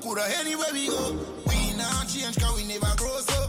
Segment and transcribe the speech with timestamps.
[0.00, 1.12] coulda anywhere we go.
[1.46, 3.22] We not change cause we never grow up.
[3.22, 3.40] so.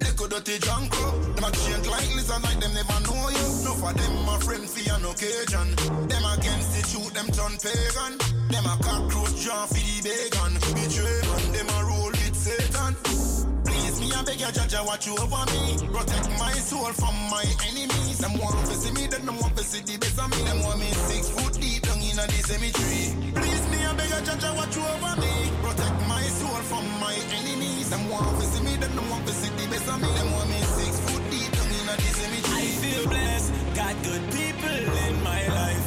[0.00, 0.92] Echo dirty junk
[1.36, 3.46] Them a change like lizard like them never know you.
[3.64, 5.68] No for them my friend for an occasion.
[6.08, 8.12] Them against the truth, them turn pagan.
[8.48, 10.52] Them a cockroach jaw for the bacon.
[10.74, 12.94] Betray man, them a roll with Satan.
[13.64, 15.76] Please me I beg you, judge, watch you over me.
[15.92, 18.18] Protect my soul from my enemies.
[18.18, 20.42] Them want to see me, then them want to see the best of me.
[20.44, 23.29] Them want me six foot deep down in the cemetery.
[23.90, 25.34] I beg you, judge, watch over me.
[25.62, 27.90] Protect my soul from my enemies.
[27.90, 30.06] Them want to see me, them want to see the best of me.
[30.14, 32.54] Them want me six foot deep down in the cemetery.
[32.54, 35.86] I feel blessed, got good people in my life.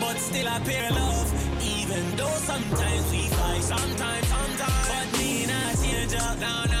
[0.00, 1.30] But still I pay love,
[1.62, 3.62] even though sometimes we fight.
[3.62, 4.88] Sometimes, sometimes.
[4.90, 6.79] But me not change up, no, no,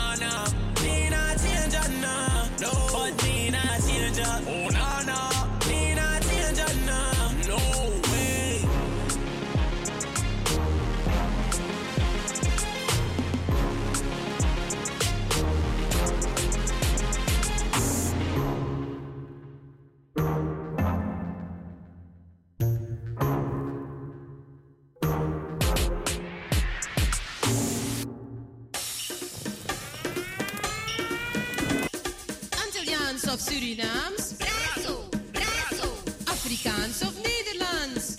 [33.70, 34.34] Surinaams?
[34.38, 36.02] Razo, Razo.
[36.24, 38.14] Afrikaans of Nederlands?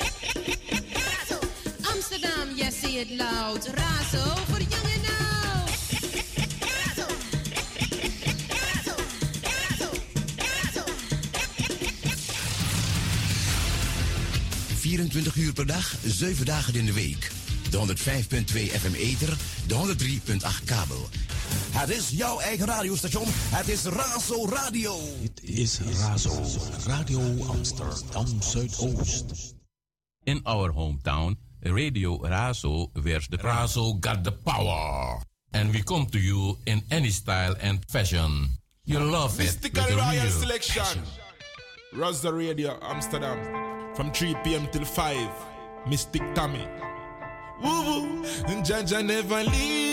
[0.94, 1.40] Razo.
[1.94, 3.68] Amsterdam, yes, it loud.
[3.68, 5.70] Razo voor jong en oud.
[6.60, 7.06] Razo.
[8.48, 8.96] Razo.
[9.42, 9.90] Razo.
[10.38, 10.84] Razo.
[14.80, 17.32] 24 uur per dag, 7 dagen in de week.
[17.70, 21.10] De 105.2 FM Ether, de 103.8 kabel.
[21.72, 23.24] Het is jouw eigen radiostation.
[23.28, 24.96] Het is Razo Radio.
[25.22, 26.42] Het is Razo,
[26.88, 29.56] Radio Amsterdam Zuidoost.
[30.24, 35.22] In our hometown, Radio Razo wears the Razo got the power.
[35.52, 38.50] And we come to you in any style and fashion.
[38.84, 39.46] You love it.
[39.46, 40.84] Mystical with a Royal real Selection.
[40.84, 41.04] passion.
[41.94, 43.38] Razo Radio Amsterdam.
[43.96, 44.68] From 3 p.m.
[44.72, 45.30] till 5.
[45.88, 46.66] Mystic Tommy.
[47.64, 48.26] Woo woo.
[48.48, 49.91] And Jaja never leave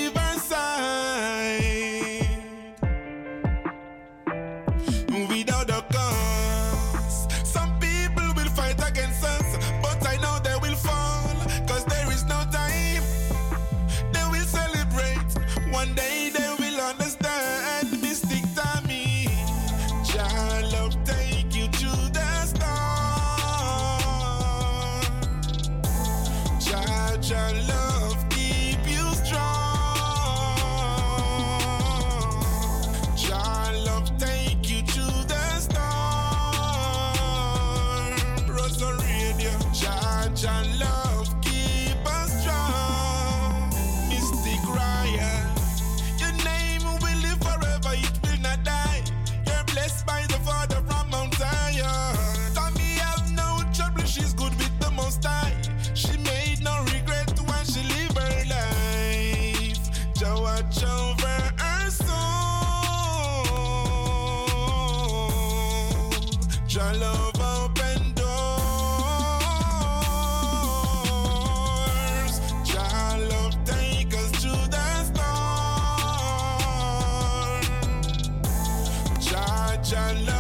[79.88, 80.38] Jah love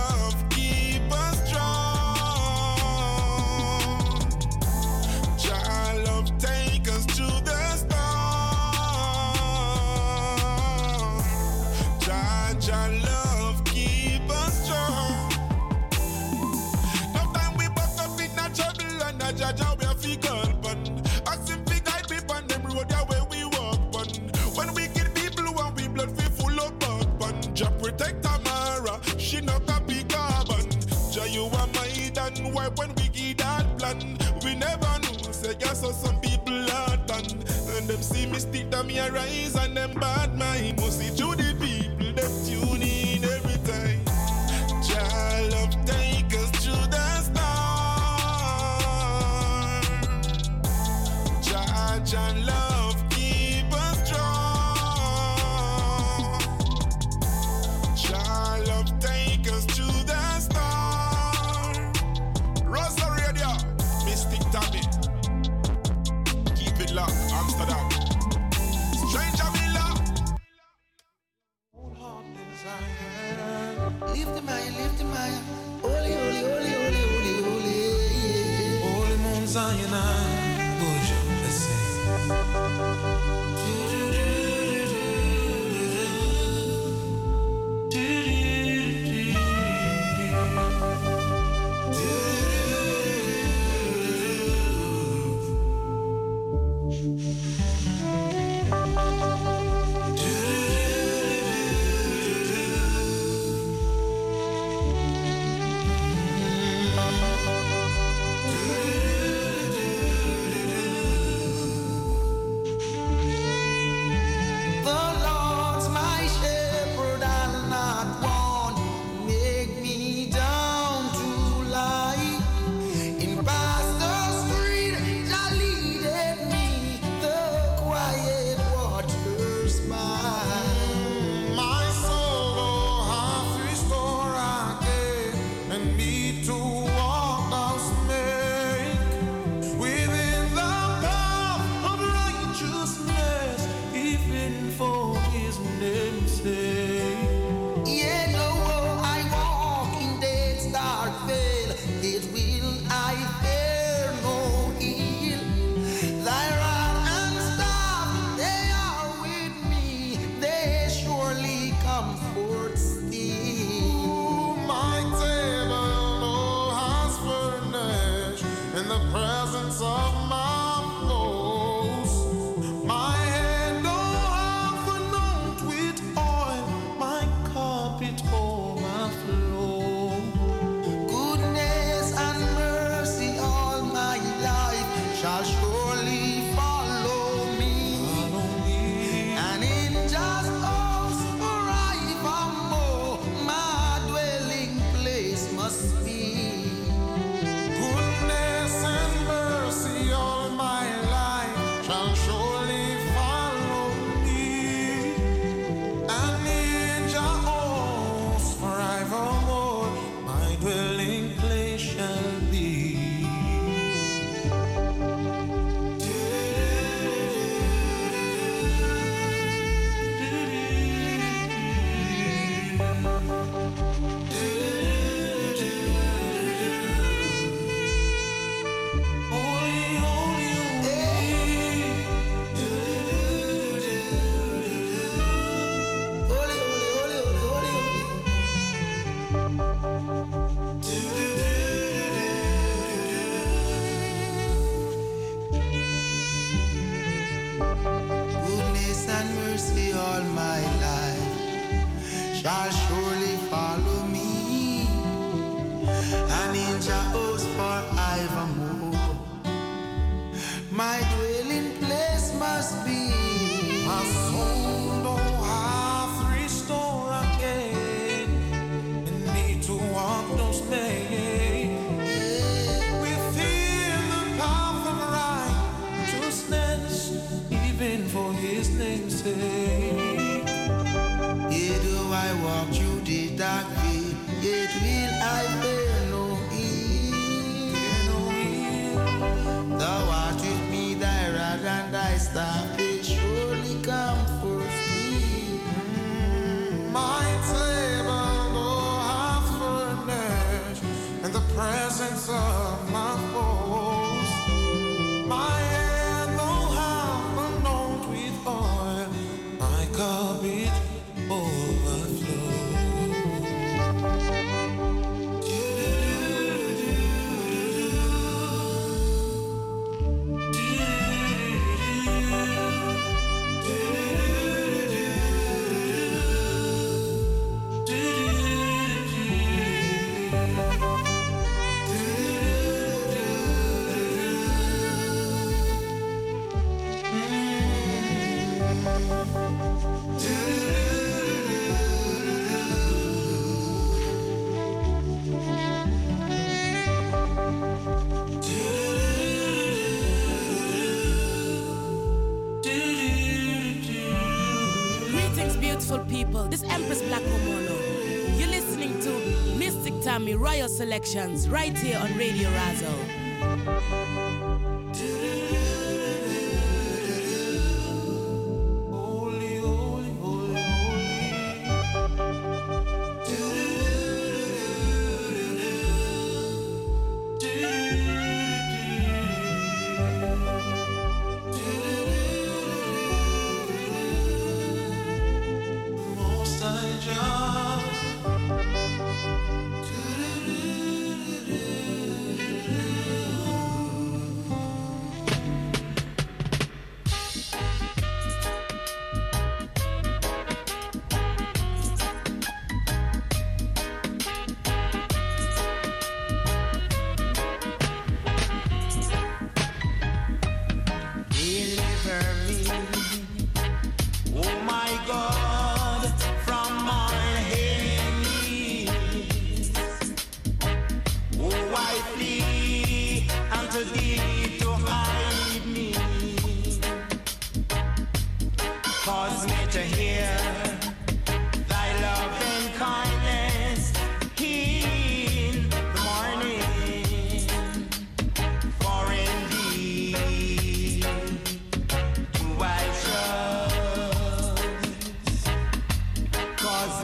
[360.38, 362.97] Royal Selections right here on Radio Razo.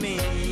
[0.04, 0.43] me.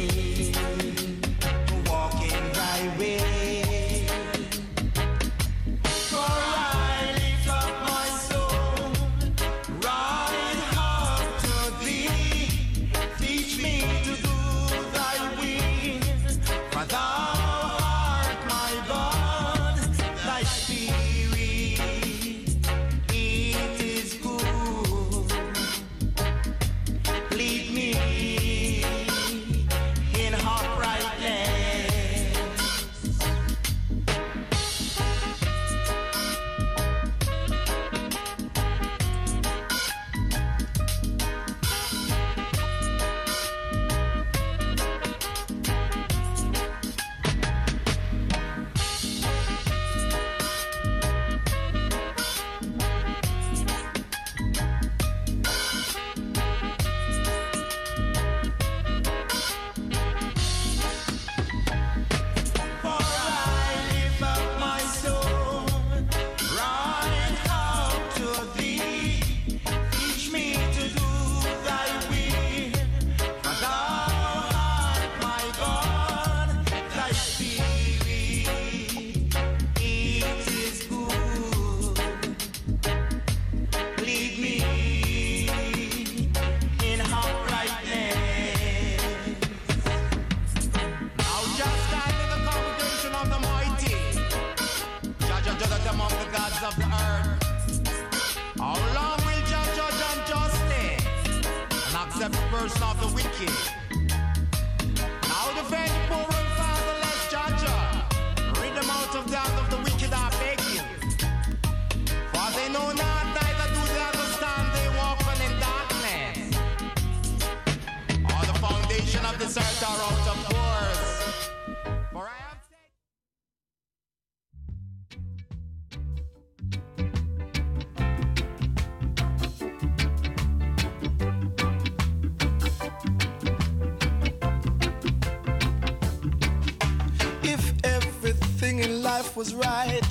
[139.43, 140.01] Was right,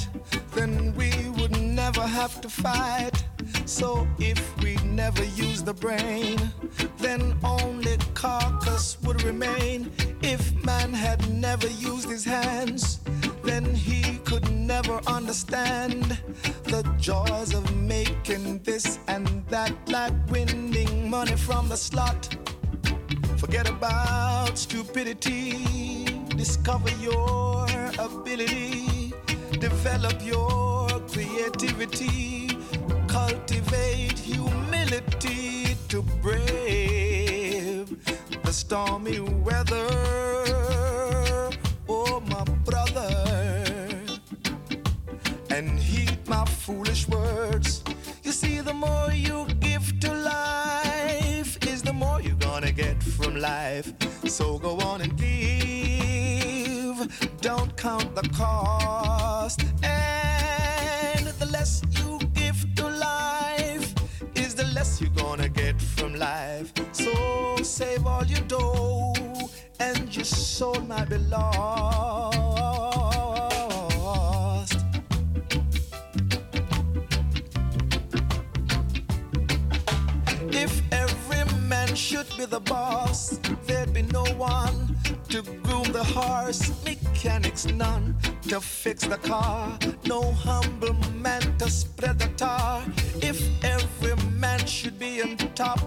[82.71, 83.37] boss,
[83.67, 84.95] there'd be no one
[85.27, 90.93] to groom the horse, mechanics none to fix the car, no humble
[91.25, 92.81] man to spread the tar.
[93.21, 95.81] If every man should be on top,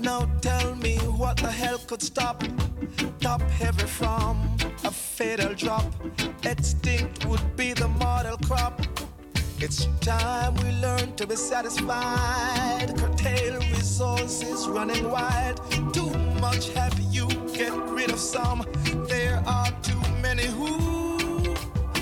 [0.00, 2.42] now tell me what the hell could stop?
[3.20, 5.92] Top heavy from a fatal drop,
[6.44, 8.80] extinct would be the model crop.
[9.64, 12.92] It's time we learn to be satisfied.
[12.96, 15.60] Curtail resources running wild.
[15.94, 18.66] Too much have you, get rid of some.
[19.08, 21.54] There are too many who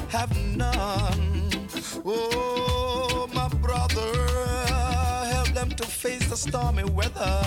[0.08, 1.50] have none.
[2.02, 4.10] Oh, my brother,
[5.26, 7.42] help them to face the stormy weather.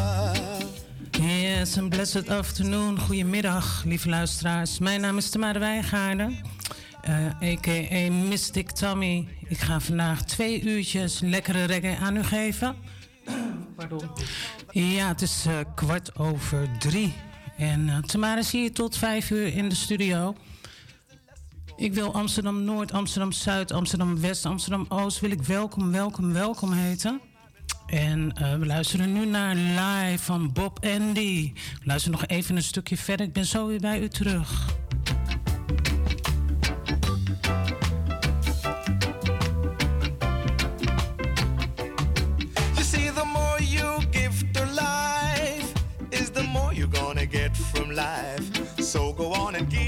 [1.20, 3.00] Yes, een blessed afternoon.
[3.00, 4.80] Goedemiddag, lieve luisteraars.
[4.80, 6.63] Mijn naam is Tamara Wijngaarden, eh
[7.10, 8.12] a.k.a.
[8.12, 9.28] Mystic Tommy.
[9.48, 12.76] Ik ga vandaag twee uurtjes lekkere reggae aan u geven.
[13.76, 14.10] Pardon.
[14.72, 17.14] Ja, het is eh, kwart over drie.
[17.58, 20.36] En eh, Tamara is hier tot vijf uur in de studio.
[21.76, 25.20] Ik wil Amsterdam Noord, Amsterdam Zuid, Amsterdam West, Amsterdam Oost...
[25.20, 27.22] wil ik welkom, welkom, welkom heten.
[27.88, 31.54] En eh, we luisteren nu naar live van Bob Andy.
[31.84, 33.26] Luister nog even een stukje verder.
[33.26, 34.82] Ik ben zo weer bij u terug.
[47.94, 48.80] Life.
[48.80, 49.86] So go on and give,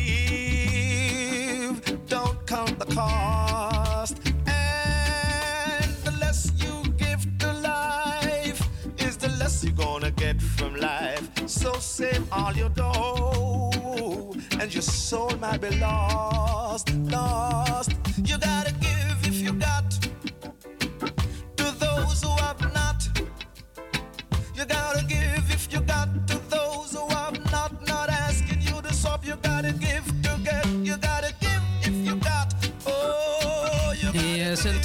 [2.07, 4.19] don't count the cost.
[4.47, 8.61] And the less you give to life,
[8.99, 11.29] is the less you're gonna get from life.
[11.47, 17.91] So save all your dough, and your soul might be lost, lost.
[18.23, 18.74] You gotta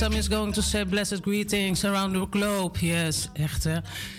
[0.00, 2.78] Tom is going to say blessed greetings around the globe.
[2.78, 3.78] Yes, echt hè.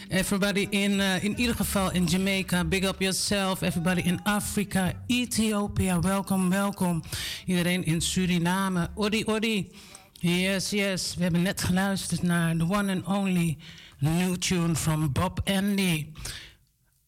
[0.10, 3.62] Everybody in, uh, in ieder geval in Jamaica, big up yourself.
[3.62, 7.04] Everybody in Afrika, Ethiopië, welkom, welkom.
[7.46, 9.72] Iedereen in Suriname, odi, odi.
[10.12, 11.16] Yes, yes.
[11.16, 13.58] We hebben net geluisterd naar the one and only
[14.00, 16.12] new tune from Bob Andy.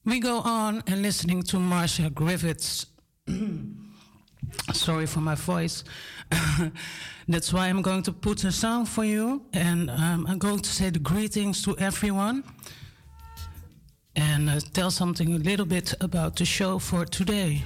[0.01, 2.85] We go on and listening to Marcia Griffiths.
[4.73, 5.83] Sorry for my voice.
[7.27, 10.69] That's why I'm going to put a song for you, and um, I'm going to
[10.69, 12.43] say the greetings to everyone
[14.15, 17.63] and uh, tell something a little bit about the show for today.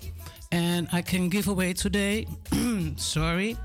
[0.51, 2.27] and I can give away today,
[2.97, 3.57] sorry,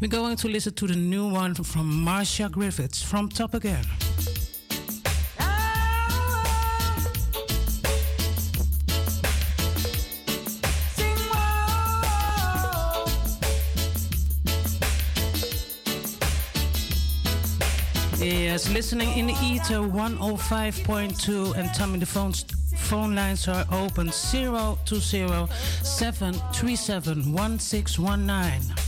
[0.00, 3.84] We're going to listen to the new one from Marcia Griffiths from Top Again.
[18.24, 24.08] Yes, listening in the ether 105.2 and tell me the phones phone lines are open
[24.08, 24.78] 020
[25.82, 28.83] 737 1619.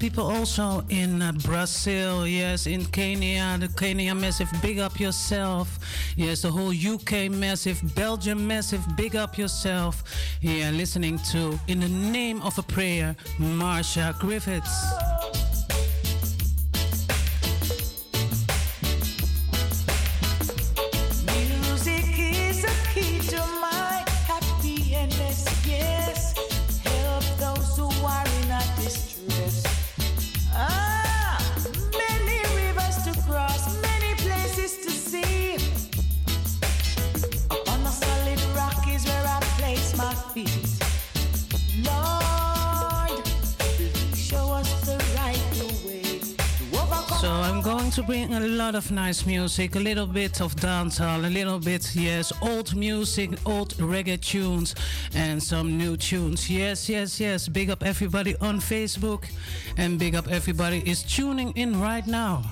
[0.03, 5.79] people also in uh, Brazil, yes, in Kenya, the Kenya massive, big up yourself.
[6.17, 10.03] Yes, the whole UK massive, Belgium massive, big up yourself.
[10.41, 15.12] Yeah, listening to In the Name of a Prayer, Marcia Griffiths.
[48.05, 52.33] Bring a lot of nice music, a little bit of dancehall, a little bit, yes,
[52.41, 54.75] old music, old reggae tunes,
[55.15, 56.49] and some new tunes.
[56.49, 57.47] Yes, yes, yes.
[57.47, 59.25] Big up everybody on Facebook,
[59.77, 62.43] and big up everybody is tuning in right now.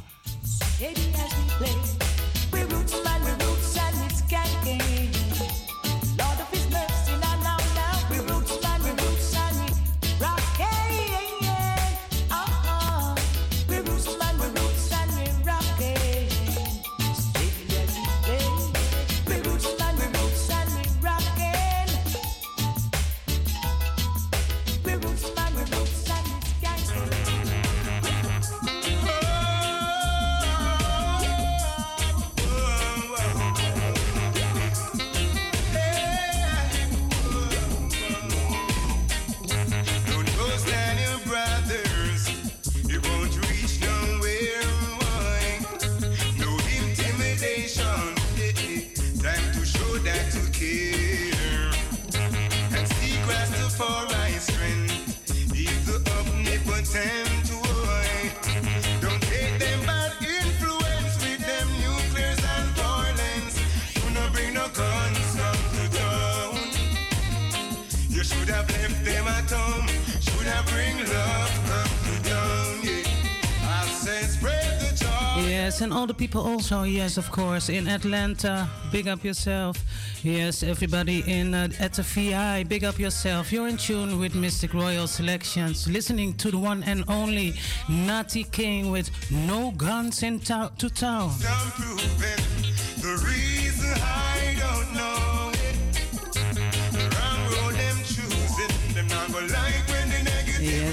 [76.22, 79.76] People also, yes, of course, in Atlanta, big up yourself.
[80.22, 83.52] Yes, everybody in uh, at the VI, big up yourself.
[83.52, 87.56] You're in tune with Mystic Royal Selections, listening to the one and only
[87.90, 91.32] Natty King with No Guns in to- to Town.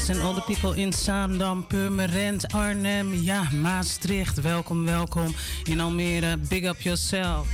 [0.08, 5.34] En all the people in Zaandam, Purmerend, Arnhem, ja, Maastricht, welkom, welkom.
[5.64, 7.46] In Almere, big up yourself.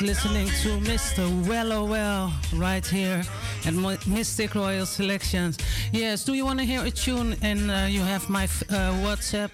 [0.00, 1.28] Listening to Mr.
[1.44, 3.22] Wello Well right here
[3.66, 3.74] at
[4.06, 5.58] Mystic Royal Selections.
[5.92, 9.50] Yes, do you want to hear a tune and uh, you have my uh, WhatsApp?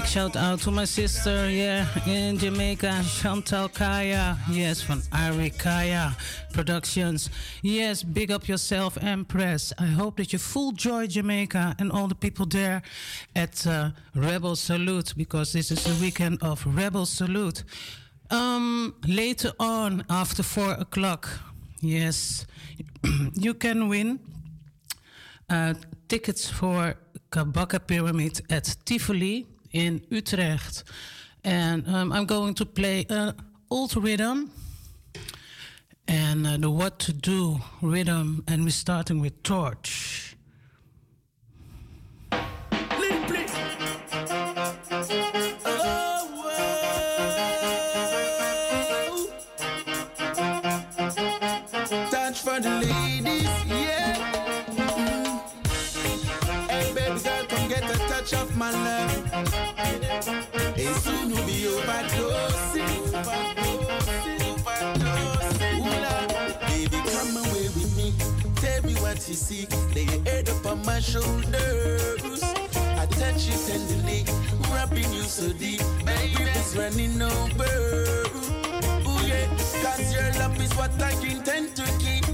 [0.00, 4.36] big shout out to my sister, yeah, in Jamaica, Chantal Kaya.
[4.50, 6.14] Yes, from Ari Kaya
[6.52, 7.30] Productions.
[7.62, 9.72] Yes, big up yourself, Empress.
[9.78, 12.82] I hope that you full joy Jamaica and all the people there
[13.34, 17.64] at uh, Rebel Salute because this is the weekend of Rebel Salute.
[18.30, 21.26] Um, later on, after four o'clock,
[21.80, 22.46] yes,
[23.32, 24.20] you can win
[25.48, 25.72] uh,
[26.06, 26.96] tickets for
[27.30, 30.84] Kabaka Pyramid at Tivoli in Utrecht.
[31.44, 33.32] And um, I'm going to play uh,
[33.70, 34.50] old rhythm
[36.08, 40.25] and uh, the what to do rhythm, and we're starting with Torch.
[69.34, 69.66] See.
[69.94, 72.42] Lay your head up on my shoulders.
[72.42, 74.24] I touch you tenderly,
[74.70, 75.82] wrapping you so deep.
[76.04, 77.64] My grip is running over.
[79.04, 79.46] Ooh, yeah.
[79.82, 82.24] Cause your love is what I intend to keep.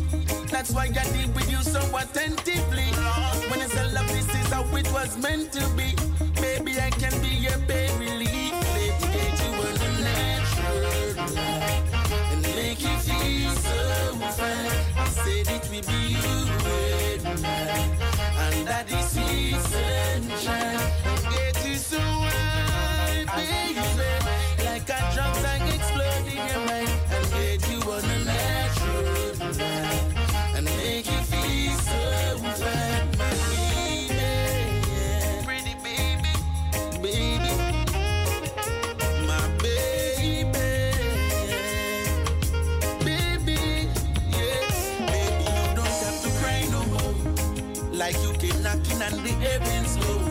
[0.50, 2.84] That's why I deal with you so attentively.
[3.48, 5.94] When it's a love, this is how it was meant to be.
[6.42, 7.58] Baby, I can be your.
[7.66, 8.31] Baby,
[18.84, 19.31] And
[49.02, 50.22] on the heavens door.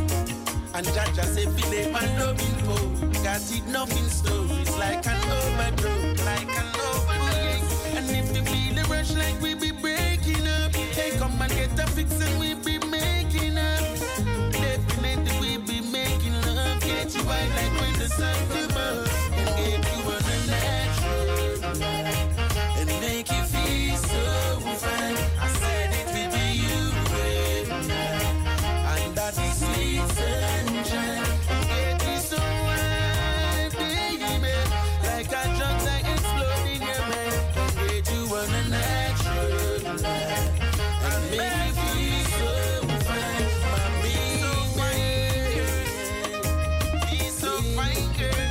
[0.74, 2.76] And Jaja say, Philip and loving po.
[3.24, 4.46] Got it nothing store.
[4.62, 7.96] It's like an overdose, like an overdose.
[7.96, 11.80] And if you feel the rush like we be breaking up, hey, come and get
[11.80, 13.84] a fix and we be making up.
[14.52, 16.80] Definitely we be making love.
[16.82, 19.11] Get you right like when the sun come up.
[47.82, 48.51] Feel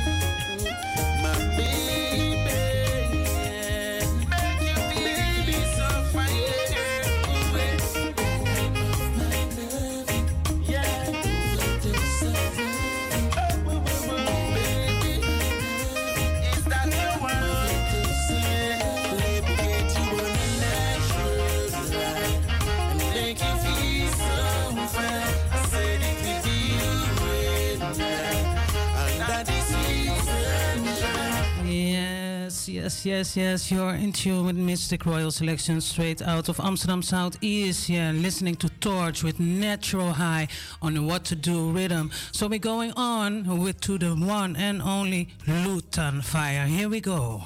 [32.91, 33.71] Yes, yes, yes.
[33.71, 37.87] You're in tune with Mistic Royal Selection straight out of Amsterdam Southeast.
[37.87, 40.49] Yeah, listening to Torch with Natural High
[40.81, 42.11] on What to Do rhythm.
[42.33, 46.67] So we're going on with to the one and only Lutan Fyah.
[46.67, 47.43] Here we go.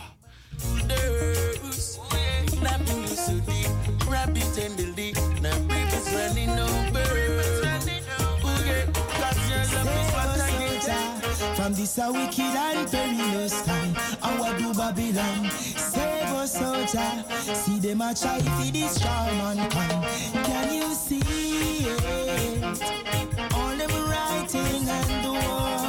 [11.55, 13.84] From this a wicked and perilous time,
[14.25, 15.49] our do Babylon
[15.95, 17.11] save us, soldier.
[17.63, 20.03] See them a try to destroy mankind.
[20.45, 22.63] Can you see it?
[23.53, 25.79] All them writing and the war,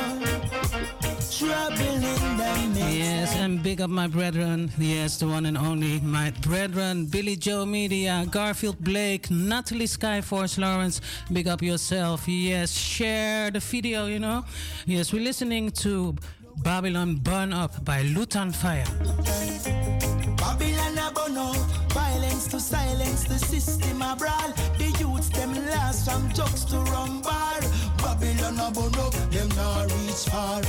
[1.37, 2.97] trouble in them midst.
[2.97, 4.71] Yes, and big up my brethren.
[4.79, 7.07] Yes, the one and only my brethren.
[7.07, 11.01] Billy Joe Media, Garfield Blake, Natalie Skyforce Lawrence.
[11.33, 12.29] Big up yourself.
[12.29, 14.45] Yes, share the video, you know.
[14.87, 16.15] Yes, we're listening to
[16.59, 18.87] Babylon Burn Up by Lutan Fyah.
[20.37, 21.57] Babylon a burn up,
[21.93, 24.53] violence to silence the system a brawl.
[24.79, 27.61] The youths them last from drugs to rum bar.
[27.99, 30.63] Babylon a burn up, them not reach far.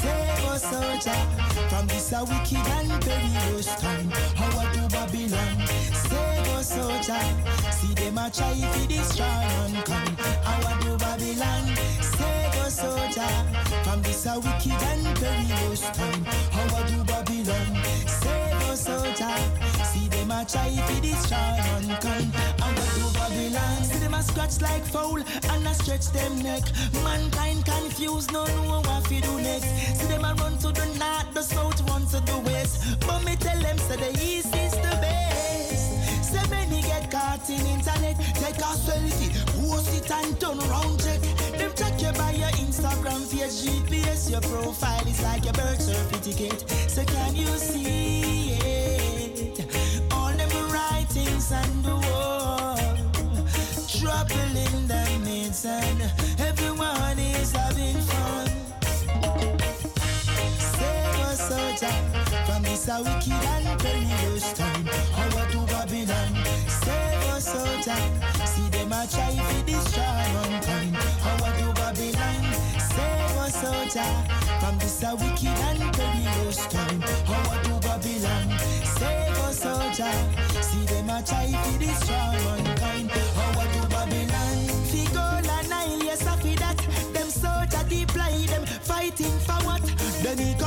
[0.00, 1.20] Save us, soldier,
[1.68, 4.10] from this a wicked and perilous time.
[4.34, 5.66] How do Babylon?
[5.92, 7.24] Save us, soldier.
[7.72, 10.18] See them a try to destroy mankind.
[10.44, 11.99] How do Babylon?
[12.70, 13.26] Us, soldier,
[13.82, 16.24] from this a wicked and perilous time.
[16.54, 17.66] How I do Babylon?
[18.06, 19.36] Save us, soldier.
[19.90, 22.32] See them a try to destroy mankind.
[22.62, 23.82] How I do Babylon?
[23.82, 26.62] See them a scratch like foul and a stretch them neck.
[27.02, 29.98] Mankind confused, no know what fi do next.
[29.98, 33.00] See them a run to the north, the south, run to the west.
[33.00, 36.22] But me tell them say the east is the best.
[36.22, 41.39] Say many get caught in internet, take a selfie, post it and turn around check.
[42.10, 46.68] You by your Instagram page, GPS, your profile is like your birth certificate.
[46.88, 49.60] So can you see it?
[50.12, 52.76] All them writings on the wall,
[53.86, 56.00] trouble in the midst, and
[56.40, 58.48] everyone is having fun.
[60.58, 61.94] Save us, soldier,
[62.46, 64.88] from this a wicked and perilous time.
[65.14, 66.34] I do Babylon?
[66.66, 68.02] Save us, soldier.
[68.46, 70.69] See them a try to destroy
[73.90, 74.24] soldier,
[74.60, 77.00] from this a wicked and perilous time.
[77.26, 78.58] How do Babylon?
[78.84, 80.12] Save us, soldier.
[80.62, 83.10] See them a try to destroy mankind.
[83.10, 84.58] How do Babylon?
[84.86, 86.78] Figure and Nile, yes, I feel that.
[87.12, 89.38] Them soldier deploy them fighting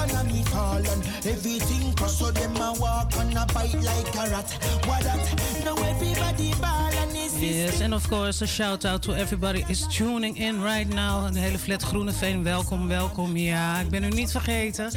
[0.04, 4.50] economy fall and everything cross so them a walk on a bite like a rat.
[4.86, 5.64] What that?
[5.64, 9.88] Now everybody ball and is Yes, and of course a shout out to everybody is
[9.88, 11.32] tuning in right now.
[11.32, 13.38] De hele flat Groeneveen, welkom, welkom.
[13.38, 14.92] Ja, ik ben u niet vergeten.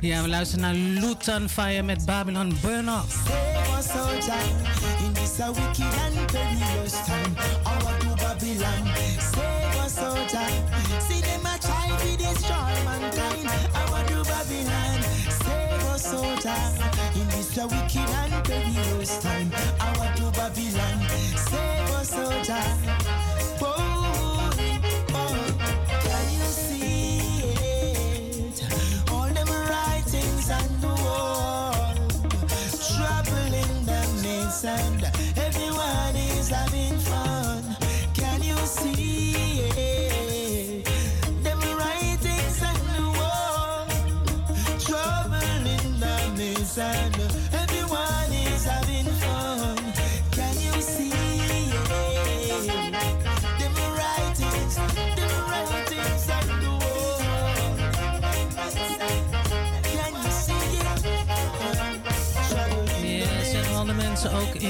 [0.00, 3.04] Ja, we luisteren naar Lutan Fire met Babylon Burn Up.
[5.04, 7.34] In this a wicked and perilous time.
[7.64, 8.86] Our to Babylon,
[9.18, 11.19] save us, soldier.
[16.50, 19.50] Soldier, in this wicked and perilous time.
[19.80, 20.98] Our to Babylon,
[21.36, 22.12] save us.
[22.16, 22.79] Oh,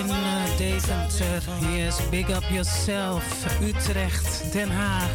[0.00, 1.42] in Deventer.
[1.76, 3.22] Yes, big up yourself.
[3.60, 5.10] Utrecht, Den Haag,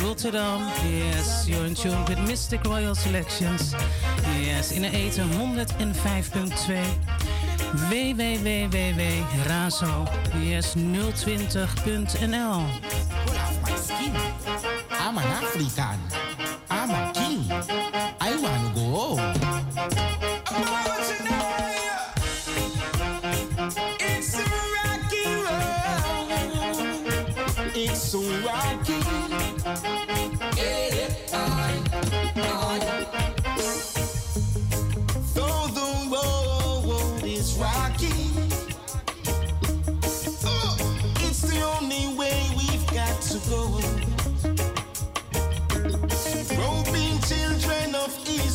[0.00, 0.60] Rotterdam.
[0.84, 1.74] Yes, you're in
[2.08, 3.74] with Mystic Royal Selections.
[4.40, 6.74] Yes, in een eten 105.2
[7.88, 9.28] www.razo
[10.42, 12.62] yes 020.nl
[14.98, 15.26] aan mijn.
[15.26, 16.21] Afrikaan.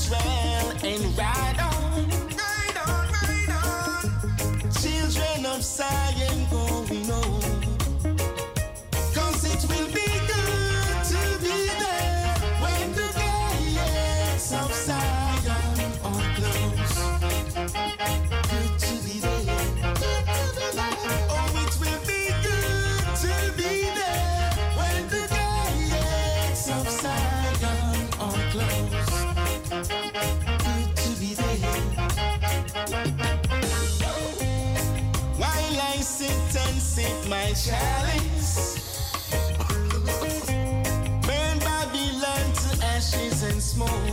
[0.07, 0.46] swear.
[43.78, 44.06] smoke.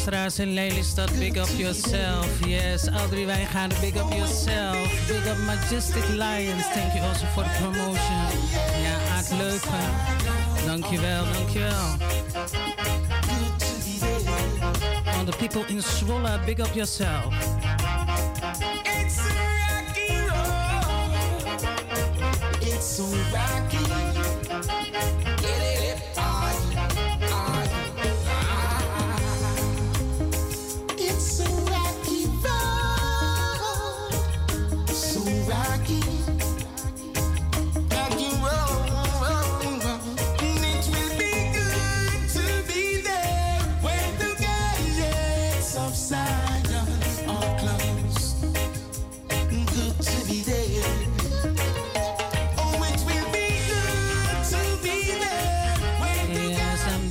[0.00, 2.26] luisteraars in Lelystad, big up yourself.
[2.46, 4.88] Yes, Audrey Wijngaarden, big up yourself.
[5.06, 8.24] Big up Majestic Lions, thank you also for the promotion.
[8.82, 11.98] Ja, I'd leuk van dankjewel, dankjewel.
[15.16, 17.34] All the people in Zwolle, big up yourself.
[22.60, 22.98] It's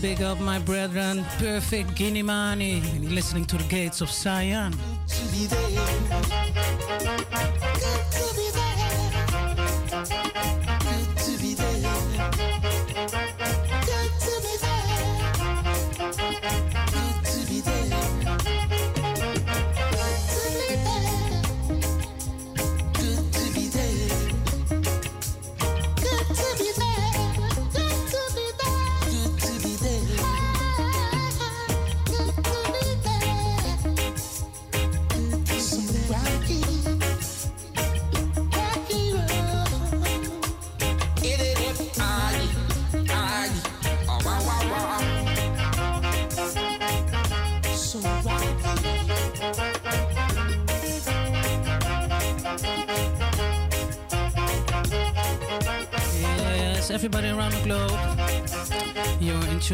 [0.02, 2.82] big up my brethren, Perfect Giddimani.
[3.10, 4.74] listening to the gates of Sion.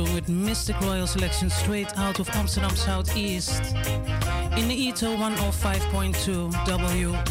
[0.03, 3.61] With Mistic Royal Selection straight out of Amsterdam Southeast
[4.57, 7.25] in the ETO 105.2 www.razo.nl.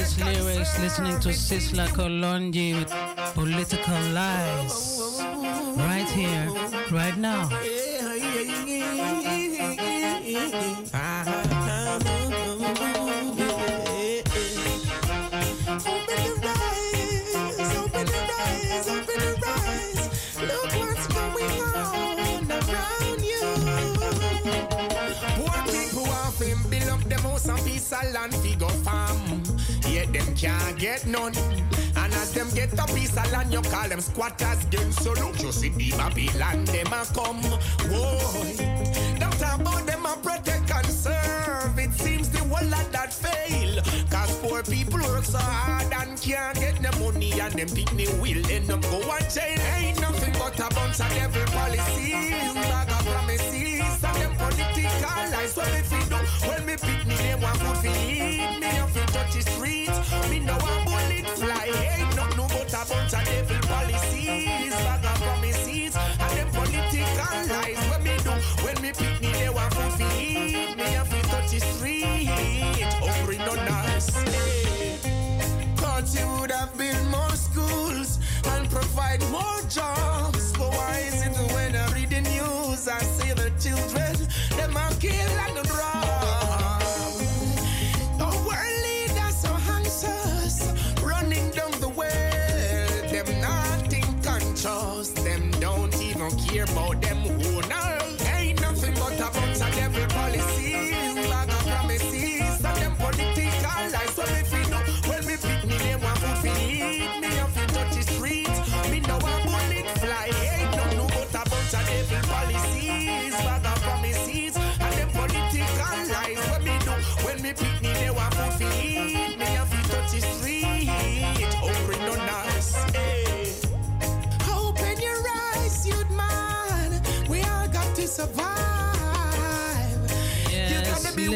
[0.00, 2.90] lyrics, listening to Sizzla Kalonji with
[3.34, 4.89] political lies.
[30.80, 31.34] Get none.
[31.96, 34.64] And as them get a piece of land, you call them squatters.
[34.70, 37.42] Then so look, you see the Babylon, them a come.
[37.92, 39.18] Whoa.
[39.20, 41.78] Don't talk about them a protect and serve.
[41.78, 43.82] It seems the whole lot that fail.
[44.10, 48.50] Cause poor people work so hard and can't get the money and them me will
[48.50, 49.60] end up go and jail.
[49.76, 55.54] Ain't nothing but a bunch of devil policies, bag of promises, and them political lies.
[55.56, 58.39] Well, if we do, well, me pick me, they want food for
[59.12, 59.90] touch the street.
[60.30, 61.66] Me know a bullet fly.
[61.96, 67.80] Ain't nothing but a bunch of devil policies, bag of promises, and them political lies.
[67.90, 68.32] What me do,
[68.64, 70.76] when me pick me, they want food for eat.
[70.76, 72.28] Me have to touch the street.
[73.46, 74.10] No nice.
[74.14, 74.98] Hey.
[75.76, 78.18] Thought you would have built more schools
[78.52, 80.52] and provide more jobs.
[80.52, 84.94] But why is it when I read the news, I see the children, them are
[85.00, 85.69] killed and
[96.36, 97.59] care about them who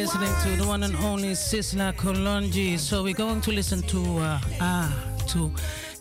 [0.04, 2.78] listening to the one and only Sizzla Kalonji.
[2.78, 4.92] So we're going to listen to uh, ah
[5.28, 5.50] to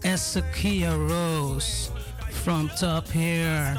[0.04, 1.89] Ezekiel Rose
[2.30, 3.78] from top here.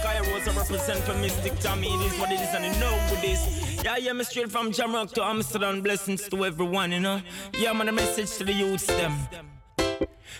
[0.00, 1.88] Kaya Rose, I represent for Mystic Tommy.
[1.88, 3.82] It is what it is, and you know with this.
[3.82, 5.82] Yeah, yeah, me straight from Jamrock to Amsterdam.
[5.82, 7.20] Blessings to everyone, you know.
[7.58, 9.14] Yeah, man, a message to the youths, them.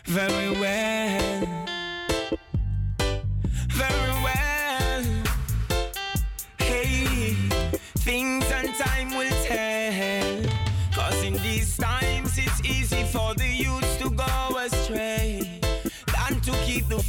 [0.04, 1.81] Very well.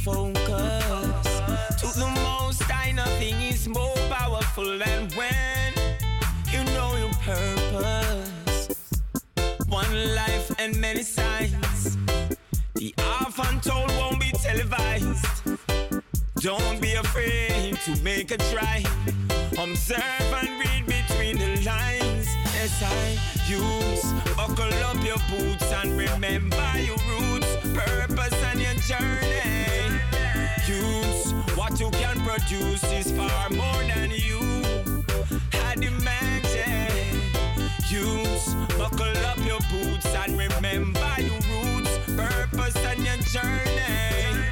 [0.04, 1.40] Focus.
[1.80, 5.72] To the most high, nothing is more powerful than when
[6.52, 8.68] you know your purpose.
[9.66, 11.96] One life and many sides.
[12.74, 15.26] The half untold won't be televised.
[16.36, 18.84] Don't be afraid to make a try.
[19.56, 22.28] Observe and read between the lines.
[22.52, 23.16] Yes, I
[23.48, 24.04] use.
[24.36, 30.00] Buckle up your boots and remember your roots, purpose, and your journey.
[30.66, 34.40] Use what you can produce is far more than you
[35.52, 37.22] had imagined.
[37.88, 44.50] Use, buckle up your boots and remember your roots, purpose, and your journey.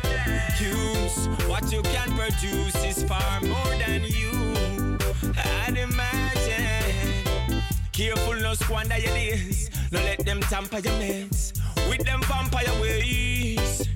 [0.60, 4.98] Use what you can produce is far more than you
[5.34, 7.62] had imagined.
[7.92, 9.70] Careful, no squander your days.
[9.90, 13.88] No let them tamper your meds with them vampire ways.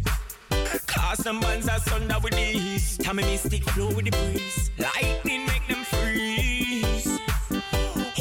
[0.86, 2.98] Cause them bands are sunder with these.
[2.98, 4.70] Tommy mystic flow with the breeze.
[4.78, 7.06] Lightning make them freeze.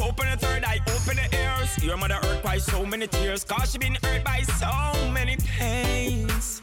[0.01, 1.83] Open the third eye, open the ears.
[1.83, 3.43] Your mother hurt by so many tears.
[3.43, 4.71] Cause she been hurt by so
[5.11, 6.61] many pains.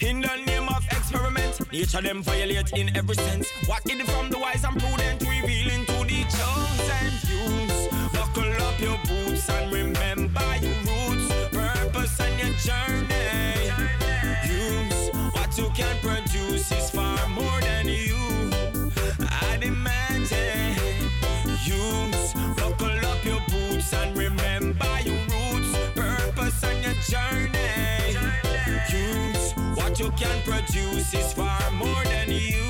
[0.00, 3.48] In the name of experiment, nature them violate in every sense.
[3.86, 7.88] Hid from the wise and prudent, revealing to the chosen few.
[8.12, 9.97] Buckle up your boots and remember
[12.20, 13.70] and your journey.
[14.46, 18.50] Use what you can produce is far more than you.
[19.42, 20.76] I'd imagine.
[21.64, 28.16] Use buckle up your boots and remember your roots, purpose and your journey.
[28.90, 32.67] Use what you can produce is far more than you.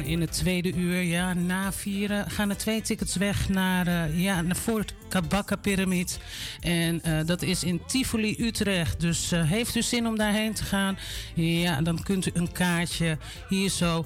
[0.03, 4.41] In het tweede uur, ja, na vieren, gaan er twee tickets weg naar, uh, ja,
[4.41, 6.19] naar voor het Pyramid.
[6.59, 8.99] En uh, dat is in Tivoli, Utrecht.
[8.99, 10.97] Dus uh, heeft u zin om daarheen te gaan?
[11.33, 13.17] Ja, dan kunt u een kaartje
[13.49, 14.05] hier zo,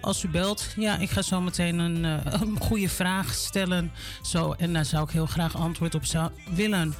[0.00, 0.72] als u belt.
[0.76, 2.04] Ja, ik ga zo meteen een,
[2.40, 3.92] een goede vraag stellen.
[4.22, 6.94] Zo, en daar zou ik heel graag antwoord op zou willen.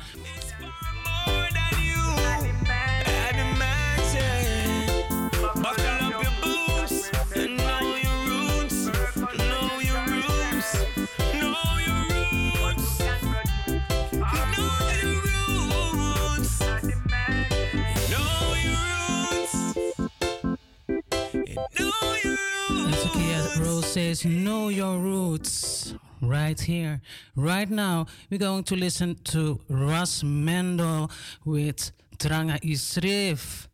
[23.93, 25.95] Says, Know your roots.
[26.23, 27.03] Right here,
[27.37, 31.11] right now, we're going to listen to Ras Mendel
[31.45, 33.69] with Tranga Isrif.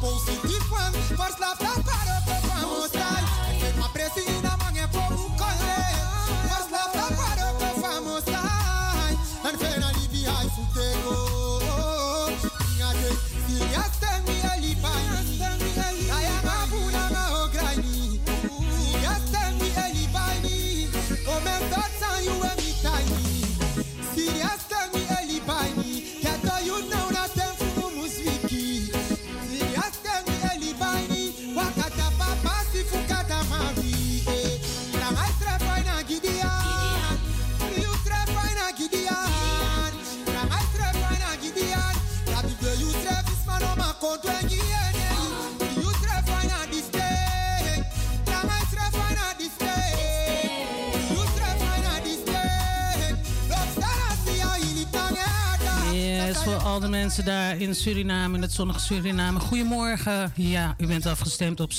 [0.00, 1.81] Van, nou positief
[56.72, 59.40] al de mensen daar in Suriname, in het zonnige Suriname.
[59.40, 60.32] Goedemorgen.
[60.36, 61.70] Ja, u bent afgestemd op,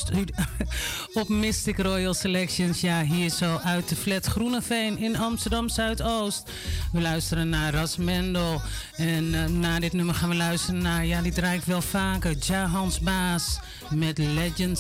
[1.21, 2.81] op Mystic Royal Selections.
[2.81, 6.51] Ja, hier zo uit de flat Groeneveen in Amsterdam Zuidoost.
[6.91, 8.61] We luisteren naar Ras Mendel.
[8.95, 12.35] En uh, na dit nummer gaan we luisteren naar, ja, die draai ik wel vaker.
[12.39, 14.79] Ja Hans Baas met Legend.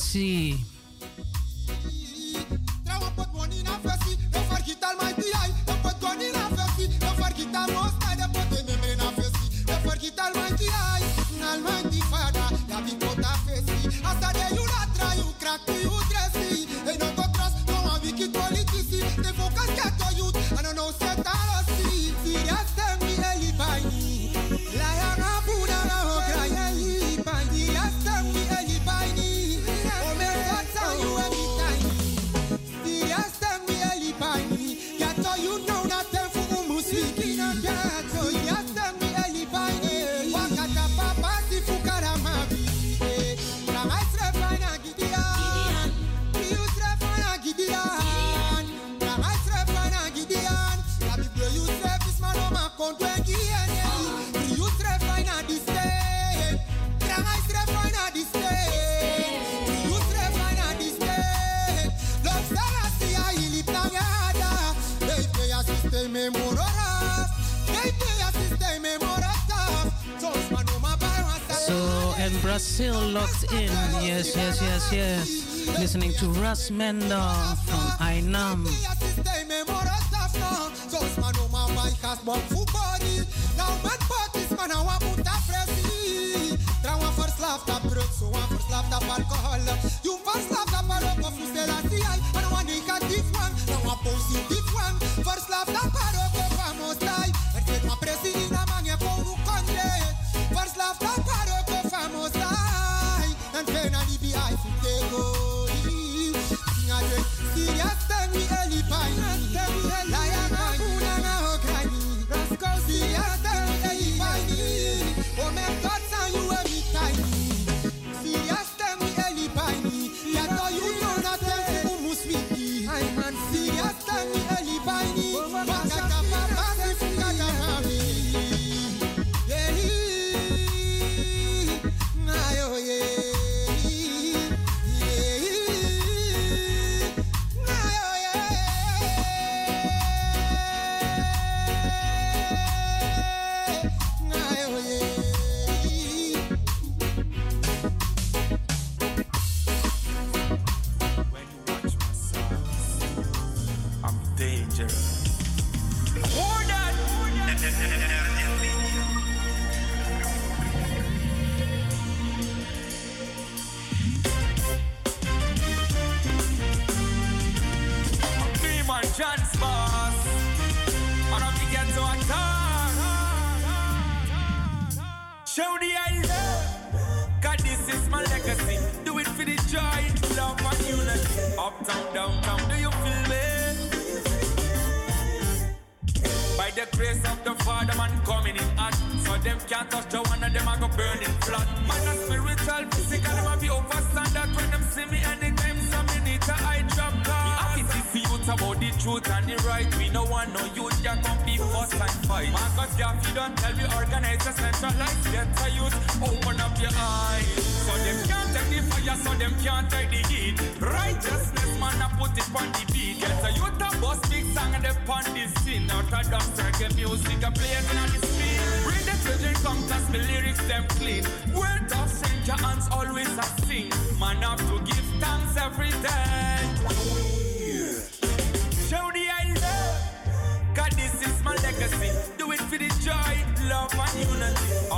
[74.93, 77.19] yes, listening to Ras Mendel
[77.65, 78.92] from Ainam.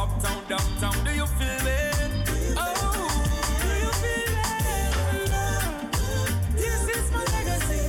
[0.05, 0.95] uptown, downtown.
[1.03, 2.11] Do you feel it?
[2.57, 2.63] Oh,
[3.61, 4.93] do you feel it?
[6.61, 7.85] This is my legacy.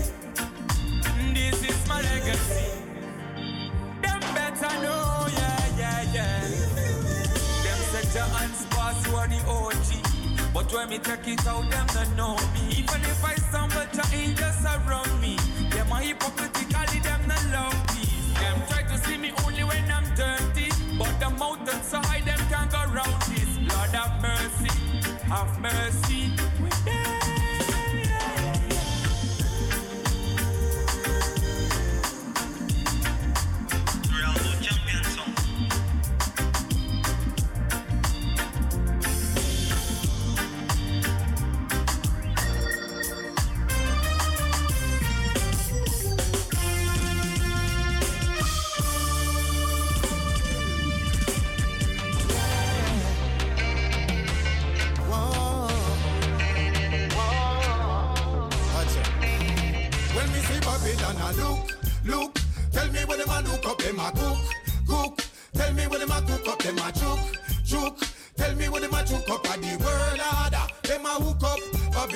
[1.35, 2.71] This is my legacy.
[4.03, 6.41] Them better know, yeah, yeah, yeah.
[7.65, 7.81] Them
[9.05, 9.89] you are the OG.
[10.55, 12.63] But when me take it out, them don't know me.
[12.81, 15.37] Even if I stumble, your angels around me.
[15.71, 17.86] Them are hypocritically, them not love
[25.29, 26.36] have mercy.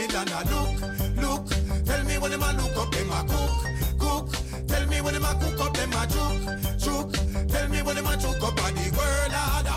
[0.01, 1.85] Babylon a look, look.
[1.85, 4.67] Tell me when them a look up, them a cook, cook.
[4.67, 7.49] Tell me when them a cook up, them a choke, choke!
[7.49, 9.70] Tell me when them a choke up on the world.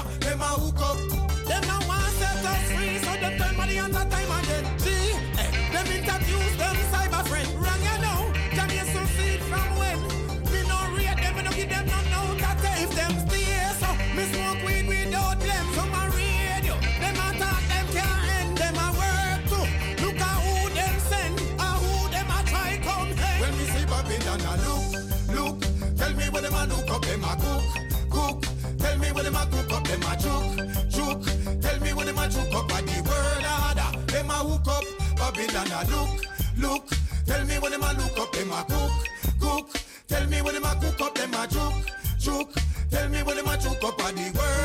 [29.24, 31.62] when them a cook up, them a chook, chook.
[31.62, 34.02] Tell me when them a chook up, and the word harder.
[34.08, 34.84] They a hook up,
[35.16, 36.26] Babylon a look,
[36.58, 36.90] look.
[37.26, 38.92] Tell me when them a look up, them a cook,
[39.40, 39.70] cook.
[40.08, 41.74] Tell me when them a cook up, them a chook,
[42.20, 42.50] chook.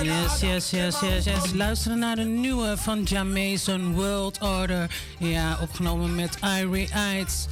[0.03, 1.53] Yes, yes, yes, yes, yes.
[1.53, 4.91] Luisteren naar de nieuwe van Jamaican World Order.
[5.19, 7.47] Ja, opgenomen met Irie Ides.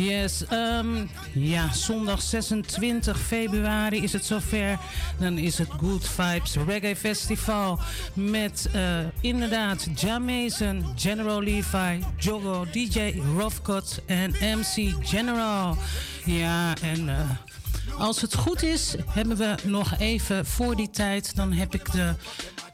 [0.00, 4.78] Yes, um, ja, zondag 26 februari is het zover.
[5.18, 7.78] Dan is het Good Vibes Reggae Festival.
[8.14, 15.76] Met uh, inderdaad Jamason, General Levi, Jogo, DJ Roughcut en MC General.
[16.24, 17.08] Ja, en...
[17.08, 17.30] Uh,
[17.98, 21.36] als het goed is, hebben we nog even voor die tijd.
[21.36, 22.14] Dan heb ik de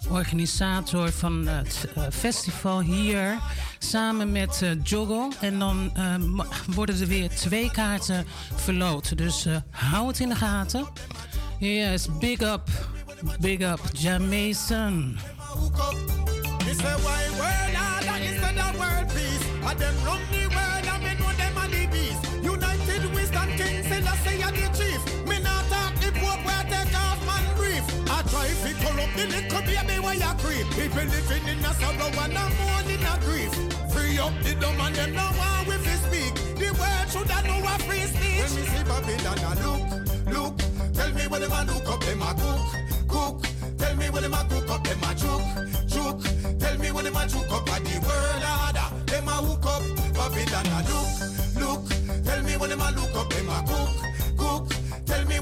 [0.09, 3.39] organisator van het uh, festival hier
[3.79, 5.31] samen met uh, Joggo.
[5.41, 6.15] En dan uh,
[6.75, 9.19] worden er weer twee kaarten verloot.
[9.19, 10.87] Dus hou het in de gaten.
[11.59, 12.69] Yes, big up,
[13.41, 14.71] big up, world, ah, is
[20.05, 20.46] run
[29.27, 30.67] little baby where you creep.
[30.77, 33.53] People living in a sorrow and a mourning a grief.
[33.93, 35.57] Free up the dumb and them no one
[36.07, 36.35] speak.
[36.57, 38.41] The world should have know a free speech.
[38.43, 39.83] When me see Babylon, I look,
[40.35, 40.55] look.
[40.95, 42.65] Tell me when them a look up, them a cook,
[43.09, 43.37] cook.
[43.79, 45.43] Tell me when them a cook up, them a chook,
[45.89, 46.19] chook.
[46.59, 48.89] Tell me when them a chook up at the world order.
[49.07, 49.83] Them a hook up,
[50.15, 51.11] Babylon, I look,
[51.61, 52.25] look.
[52.25, 54.06] Tell me when them a look up, them a cook.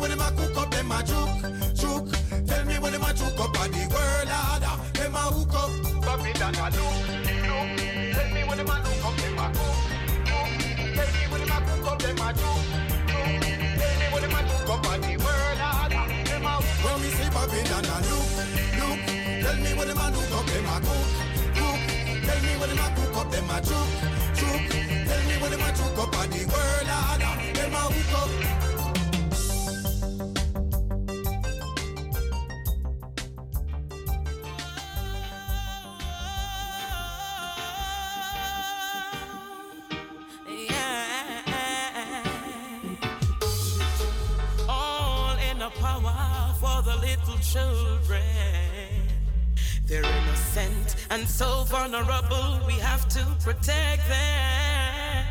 [0.04, 1.32] When them a cook up, them a chook,
[1.74, 2.04] chook.
[2.46, 4.76] Tell me when them a chook up at the world order.
[4.92, 5.72] Them a hook up,
[6.04, 7.08] Babylon, I look,
[7.48, 7.68] look.
[8.12, 9.80] Tell me when them a look up, them a cook,
[10.28, 10.50] cook.
[10.92, 12.60] Tell me when them a cook up, them a chook,
[13.08, 13.32] chook.
[13.80, 16.04] Tell me when them a chook up at the world order.
[16.28, 18.28] Them a hook When me see Babylon, I look,
[18.76, 19.00] look.
[19.40, 21.08] Tell me when them a look up, them a cook,
[21.56, 21.80] cook.
[22.28, 23.88] Tell me when them a cook up, them a chook,
[24.36, 24.83] chook.
[47.54, 48.22] Children.
[49.86, 55.24] They're innocent and so vulnerable, we have to protect them.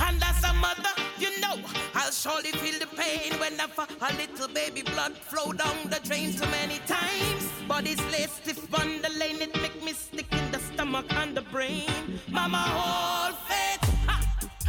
[0.00, 1.56] And as a mother, you know,
[1.94, 6.50] I'll surely feel the pain whenever a little baby blood flow down the drain too
[6.50, 7.44] many times.
[7.68, 8.88] Bodies lay stiff on
[9.20, 11.86] lane, it make me stick in the stomach and the brain.
[12.28, 13.85] Mama, hold faith.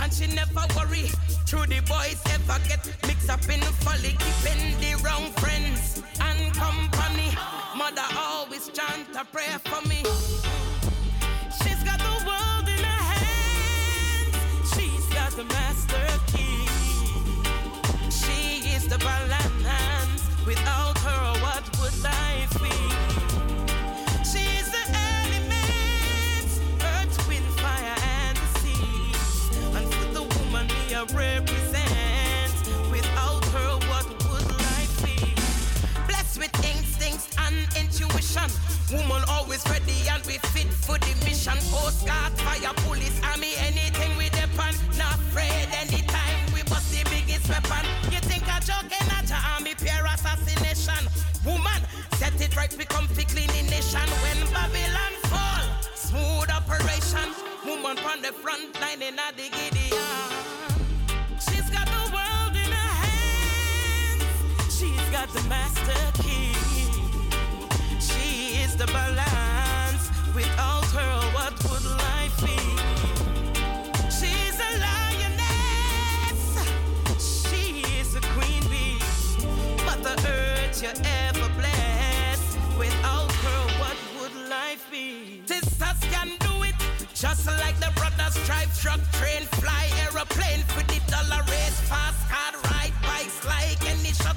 [0.02, 1.10] And she never worry.
[1.48, 7.30] Through the boys ever get mixed up in folly, keeping the wrong friends and company.
[7.76, 10.04] Mother always chant a prayer for me.
[11.60, 14.74] She's got the world in her hands.
[14.74, 16.68] She's got the master key.
[18.10, 20.22] She is the balance.
[20.46, 22.87] Without her, what would life be?
[31.14, 32.54] Represent.
[32.92, 35.34] Without her, what would life be?
[36.08, 38.50] Blessed with instincts and intuition.
[38.92, 41.58] Woman always ready and fit for the mission.
[41.72, 44.78] Coast Guard, fire, police, army, anything we depend.
[44.98, 47.86] Not afraid anytime we bust the biggest weapon.
[48.12, 48.60] You think a
[49.54, 51.04] army, assassination.
[51.46, 51.82] Woman,
[52.16, 54.08] set it right, we come fi clean nation.
[54.24, 56.48] When Babylon fall, smooth.
[57.68, 60.37] Woman on the front line in a.
[65.18, 66.54] got the master key.
[68.08, 70.04] She is the balance.
[70.36, 72.60] Without her, what would life be?
[74.18, 76.42] She's a lioness.
[77.18, 77.64] She
[78.00, 79.02] is a queen bee.
[79.88, 80.94] Mother Earth, you
[81.26, 82.52] ever blessed.
[82.78, 85.42] Without her, what would life be?
[85.48, 86.76] Sisters can do it.
[87.16, 92.54] Just like the brothers drive truck, train, fly, aeroplane for the dollar race, fast car,
[92.70, 93.87] ride bikes like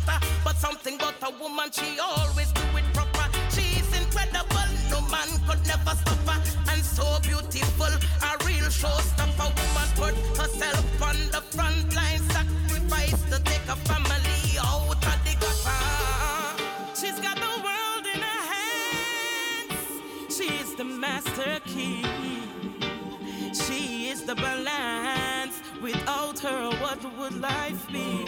[0.09, 0.27] any.
[0.45, 3.27] But something about a woman, she always do it proper.
[3.51, 6.41] She's incredible, no man could never stop her.
[6.71, 9.51] And so beautiful, a real showstopper.
[9.61, 15.35] Woman put herself on the front line, sacrifice to take a family out of the
[15.41, 15.81] gutter.
[16.99, 20.35] She's got the world in her hands.
[20.37, 22.05] She's the master key.
[23.53, 25.61] She is the balance.
[25.83, 28.25] Without her, what would life be?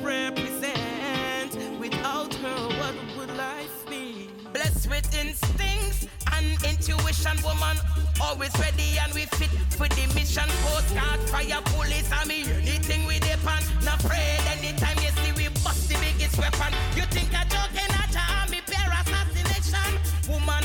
[0.00, 1.78] Represent.
[1.78, 4.28] Without her, what would life be?
[4.52, 7.76] Blessed with instincts and intuition, woman
[8.20, 10.48] Always ready and we fit for the mission.
[10.62, 13.66] Postcard, fire, police, me anything we depend.
[13.84, 16.72] Not afraid anytime you see we bust the biggest weapon.
[16.94, 19.90] You think I joking at your me pair assassination?
[20.28, 20.64] Woman,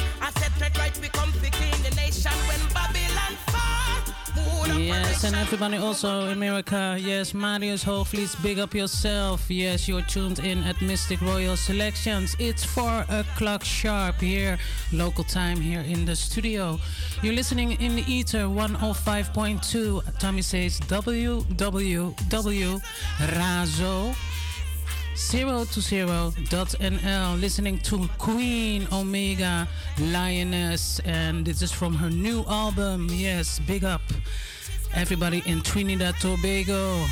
[4.77, 6.97] Yes, and everybody also in America.
[6.99, 9.49] Yes, Marius Hoogvliet, big up yourself.
[9.49, 12.35] Yes, you're tuned in at Mistic Royal Selections.
[12.37, 14.59] It's 4 o'clock sharp here,
[14.93, 16.79] local time here in the studio.
[17.23, 20.19] You're listening in the Ether 105.2.
[20.19, 22.13] Tommy says www.
[23.17, 24.15] Razo.
[25.17, 26.21] 020.nl
[27.41, 29.67] listening to Queen Omega
[29.99, 34.03] Lioness and this is from her new album yes big up
[34.93, 37.05] everybody in Trinidad Tobago.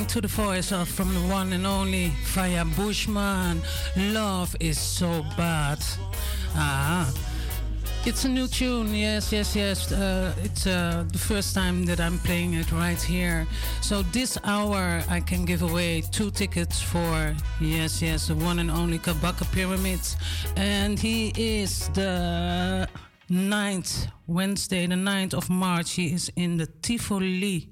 [0.03, 3.61] listening to the voice of from the one and only Faya Bushman.
[3.95, 5.79] Love is so bad.
[6.55, 7.11] Ah.
[8.05, 9.91] It's a new tune, yes, yes, yes.
[9.91, 13.47] Uh, it's uh, the first time that I'm playing it right here.
[13.81, 18.69] So this hour I can give away two tickets for, yes, yes, the one and
[18.69, 20.17] only Kabaka Pyramids.
[20.57, 22.89] And he is the
[23.31, 25.91] 9th, Wednesday, the 9th of March.
[25.93, 27.71] He is in the Tivoli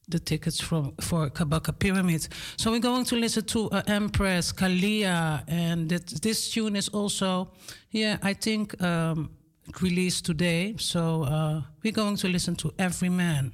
[0.08, 2.28] the tickets from for Kabaka Pyramid.
[2.58, 7.52] So we're going to listen to uh, Empress Kalia, and this tune is also,
[7.91, 9.32] yeah, I think um,
[9.82, 10.76] released today.
[10.78, 13.54] So uh, we're going to listen to Every Man.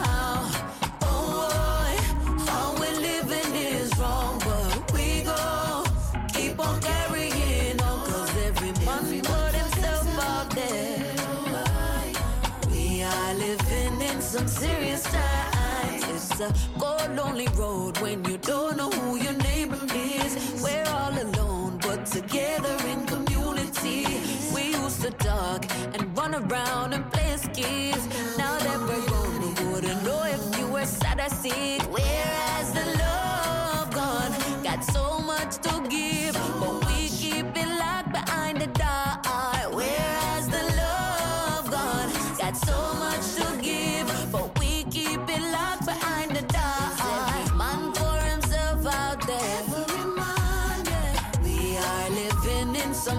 [14.61, 16.03] serious times.
[16.13, 19.81] It's a cold, lonely road when you don't know who your neighbor
[20.21, 20.61] is.
[20.63, 24.05] We're all alone, but together in community.
[24.53, 28.01] We used to talk and run around and play skis.
[28.37, 31.80] Now that we're grown, we wouldn't know if you were sad I see.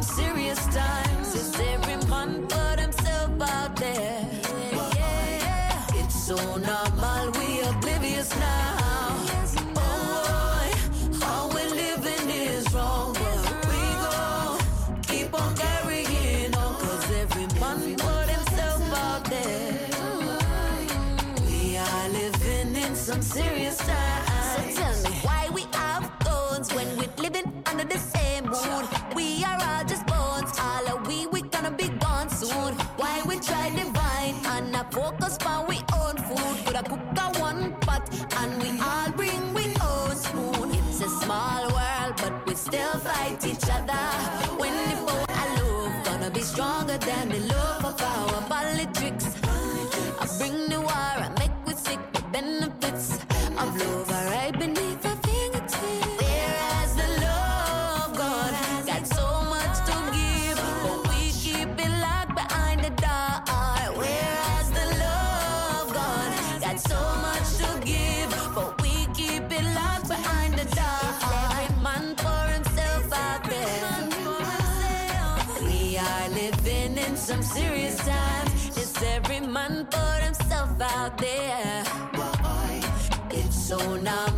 [0.03, 0.25] Seriously.
[0.25, 0.42] serious.
[80.63, 81.85] love out there.
[82.15, 82.81] Why?
[83.31, 84.32] It's so numb.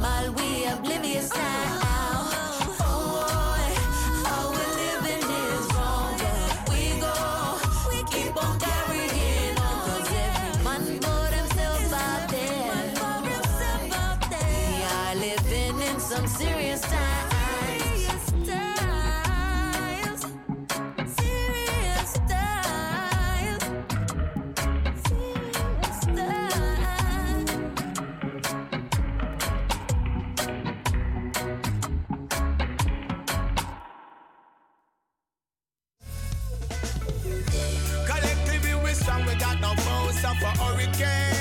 [40.25, 41.34] suffer hurricane.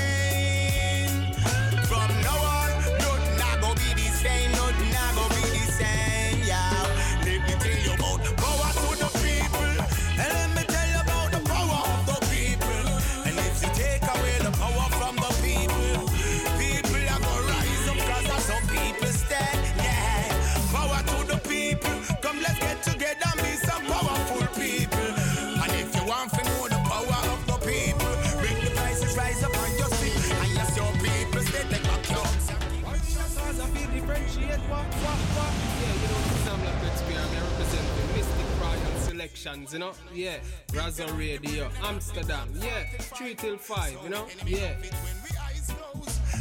[39.44, 39.92] stations, you know?
[40.14, 40.38] Yeah.
[40.68, 42.84] Razo Radio, Amsterdam, yeah.
[42.98, 44.26] 3 till 5, you know?
[44.46, 44.74] Yeah.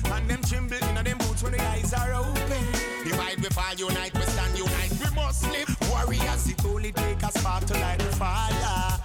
[0.05, 2.63] And them tremble in them boots when the eyes are open.
[3.03, 5.77] Divide, we fall, unite, we stand, unite, we must live.
[5.89, 9.02] Warriors, it only take a spark to light the fire.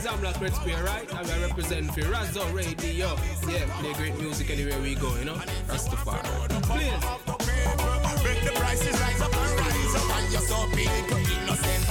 [0.00, 1.06] is Amlas great Spear, right?
[1.12, 3.16] And we represent for Razo Radio.
[3.48, 5.34] Yeah, play great music anywhere we go, you know?
[5.68, 6.22] Rastafari.
[6.68, 6.92] Please.
[8.24, 11.90] Make the prices rise up and rise up And you're so big, innocent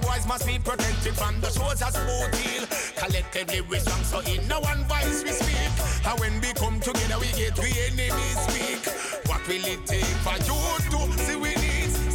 [0.00, 2.64] boys must be protected from the as smooth deal
[2.96, 7.18] Collectively we strong, so in no one voice we speak And when we come together
[7.18, 8.40] we get we enemies
[9.26, 10.58] What will it take for you
[10.90, 11.59] to see we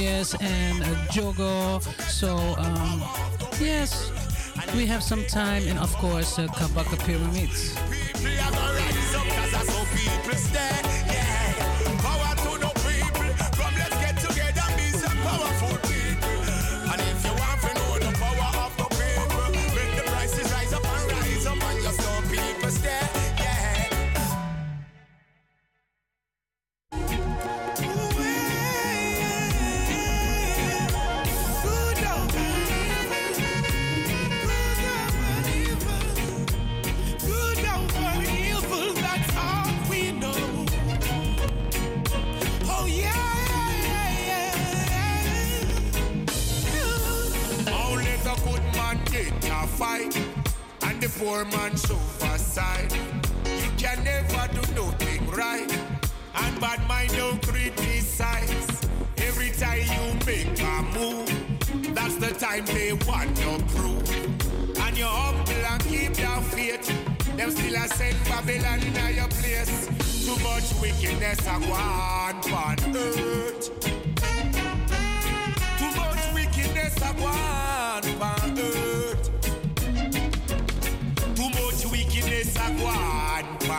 [0.01, 1.83] yes, and uh, Jogo.
[2.09, 3.03] So, um,
[3.61, 4.11] yes,
[4.75, 7.77] we have some time, and of course, uh, Kabaka Pyramids.
[51.77, 52.93] Man side.
[53.45, 55.71] You can never do nothing right,
[56.35, 58.89] and bad mind don't criticize.
[59.17, 64.79] Every time you make a move, that's the time they want to prove.
[64.79, 66.87] And you humble and keep your faith.
[67.37, 69.89] Them still a send Babylon in your place.
[70.25, 72.35] Too much wickedness a go on
[72.97, 73.65] earth.
[75.79, 77.74] Too much wickedness a go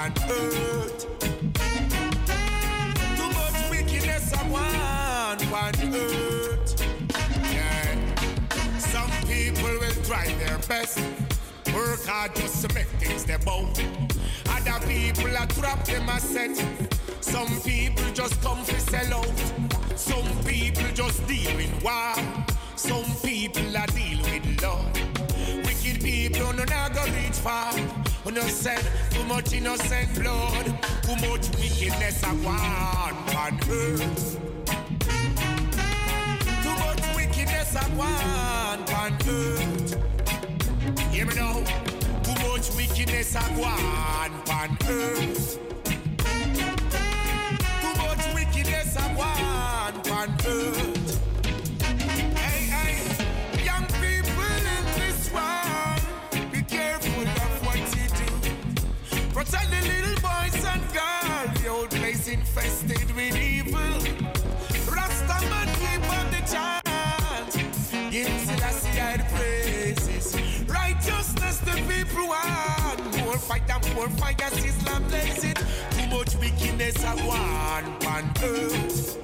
[0.05, 1.07] on earth.
[3.17, 6.75] Too much wickedness a go on on earth.
[7.51, 8.77] Yeah.
[8.77, 10.99] Some people will try their best.
[11.73, 13.67] Work hard just to make things their bow.
[14.49, 16.55] Other people are trapped them a set.
[17.21, 19.41] Some people just come for sell out.
[19.95, 22.13] Some people just deal with war.
[22.75, 24.85] Some people are deal with love.
[25.65, 28.04] Wicked people no not go reach far.
[28.25, 30.65] Said too much innocent blood,
[31.03, 34.39] too much wickedness a one on earth.
[36.63, 39.95] Too much wickedness a one on earth.
[41.11, 41.63] Hear me now.
[42.23, 45.59] Too much wickedness a one on earth.
[47.81, 50.94] Too much wickedness a one on earth.
[62.55, 63.79] Infested with evil.
[64.87, 67.51] Rastaman keep on the chant.
[68.11, 70.35] Give Selassie the praises.
[70.67, 72.99] Righteousness the people want.
[73.25, 74.09] More and more
[74.41, 75.57] as Islam blaze it.
[75.91, 79.17] Too much wickedness I want on earth.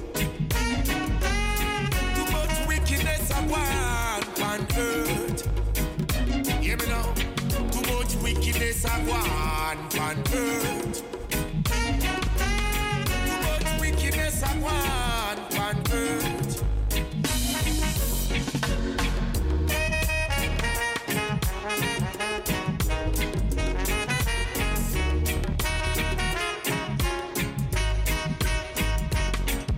[2.15, 5.41] Too much wickedness I want on earth.
[6.59, 7.13] Hear me now.
[7.71, 11.20] Too much wickedness I want on earth.
[14.41, 16.63] Wickedness I want earth.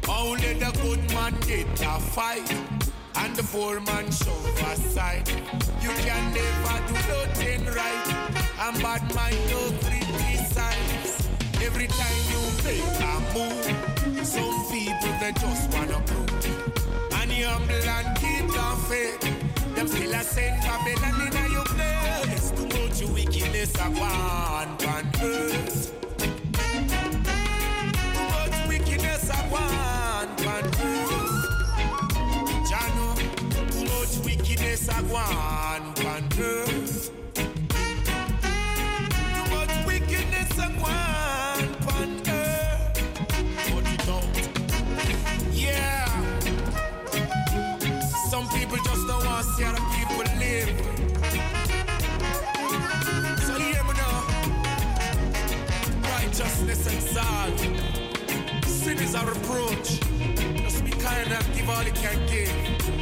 [0.08, 2.56] Only the good man get a fight,
[3.16, 5.30] and the poor man suffer side.
[5.82, 8.08] You can never do nothing right,
[8.60, 11.30] and bad mind no criticize.
[11.62, 17.14] Every time you make a move, some people they just wanna prove.
[17.14, 19.22] And you humble and keep your faith.
[19.76, 22.52] Them still a send Babylon in your place.
[22.52, 25.92] Too much wickedness a one on earth.
[28.14, 31.46] Too much wickedness a one on earth.
[32.70, 33.08] Jano,
[33.72, 37.12] too much wickedness a one on earth.
[39.36, 41.53] Too much wickedness a one
[49.44, 50.70] want to see other people live.
[53.42, 54.24] So hear me now.
[56.02, 57.60] Righteousness exalt.
[58.66, 60.00] Sin is a reproach.
[60.64, 62.93] Just be mankind and give all it can give.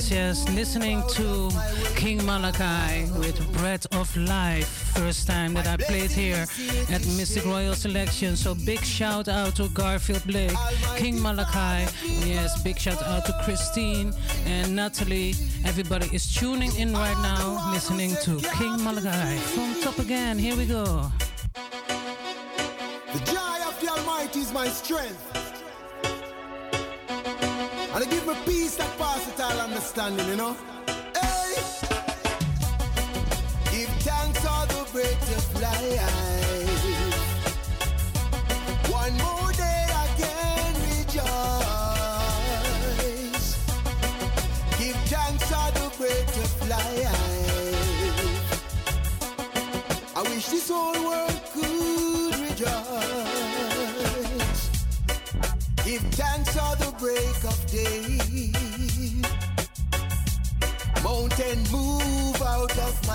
[0.00, 0.48] Yes, yes.
[0.56, 1.50] Listening to
[1.94, 4.66] King Malachi with Bread of Life.
[4.96, 6.46] First time that I played here
[6.88, 8.34] at Mistic Royal Selection.
[8.34, 10.56] So big shout out to Garfield Blake,
[10.96, 11.86] King Malachi.
[12.26, 14.14] Yes, big shout out to Christine
[14.46, 15.34] and Natalie.
[15.66, 19.36] Everybody is tuning in right now, listening to King Malachi.
[19.52, 21.12] From top again, here we go.
[23.12, 25.59] The joy of the Almighty is my strength.
[28.20, 30.56] It give me peace that passes all understanding, you know.
[31.14, 31.54] Hey!
[33.70, 36.29] Give thanks for the breath of life.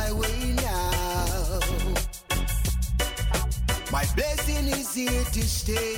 [0.06, 1.60] My way now.
[3.91, 5.95] My blessing is here to stay.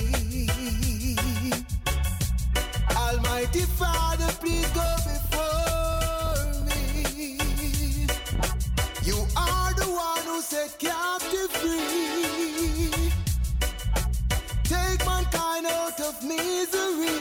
[2.96, 7.38] Almighty Father, please go before me.
[9.02, 13.10] You are the one who set captive free.
[14.64, 17.18] Take mankind out of misery.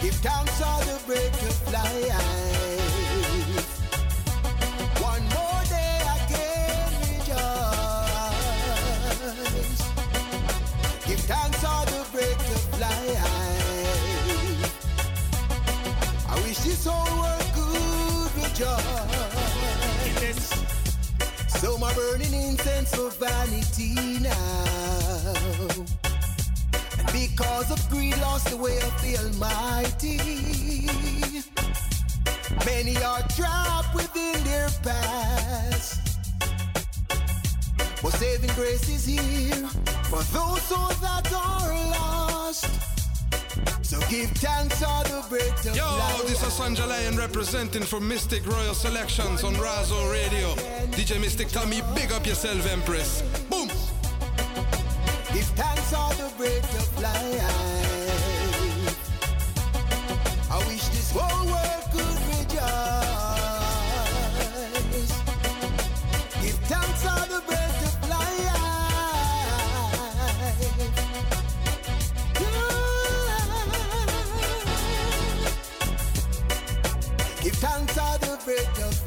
[0.00, 2.41] Give thanks for the break of life.
[21.82, 24.64] So my burning incense for vanity now.
[26.96, 30.18] And because of greed lost the way of the Almighty.
[32.64, 36.20] Many are trapped within their past.
[38.00, 39.66] But saving grace is here
[40.04, 42.91] for those souls that are lost.
[43.92, 46.22] So give thanks for the breath of Yo, life.
[46.22, 50.54] this is Sanja Lion representing for Mistic Royal Selections on Razo Radio.
[50.92, 53.20] DJ Mistic Tommy, big up yourself, Empress.
[53.50, 53.68] Boom!
[55.34, 57.71] Give thanks for the breath of life.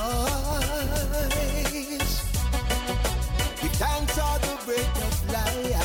[3.62, 5.76] Give thanks the breath of life.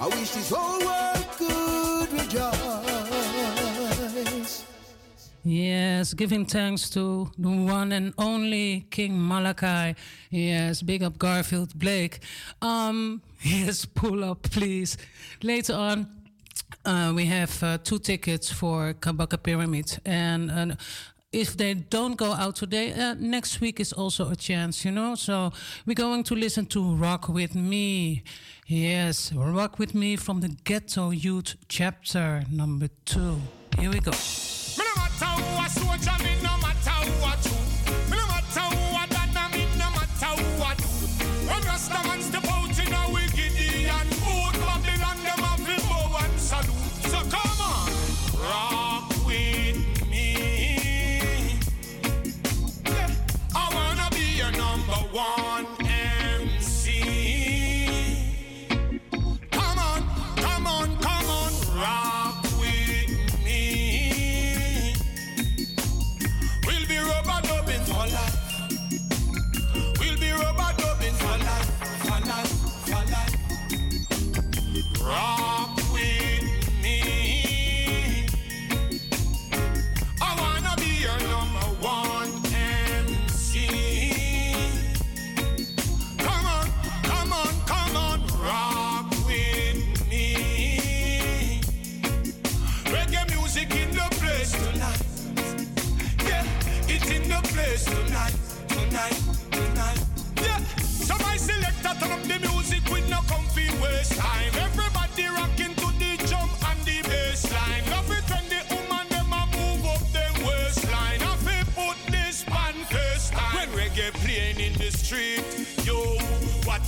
[0.00, 3.44] I wish this whole world could rejoice.
[5.46, 9.94] Yes, giving thanks to the one and only King Malachi.
[10.30, 12.20] Yes, big up Garfield Blake.
[12.62, 14.96] Um, yes, pull up, please.
[15.42, 16.06] Later on,
[16.84, 20.76] uh, we have uh, two tickets for Kabaka Pyramid, and
[21.34, 25.14] if they don't go out today, uh, next week is also a chance, you know.
[25.16, 25.52] So
[25.84, 28.22] we're going to listen to "Rock with Me."
[28.66, 33.40] Yes, "Rock with Me" from the Ghetto Youth chapter number two.
[33.78, 34.12] Here we go.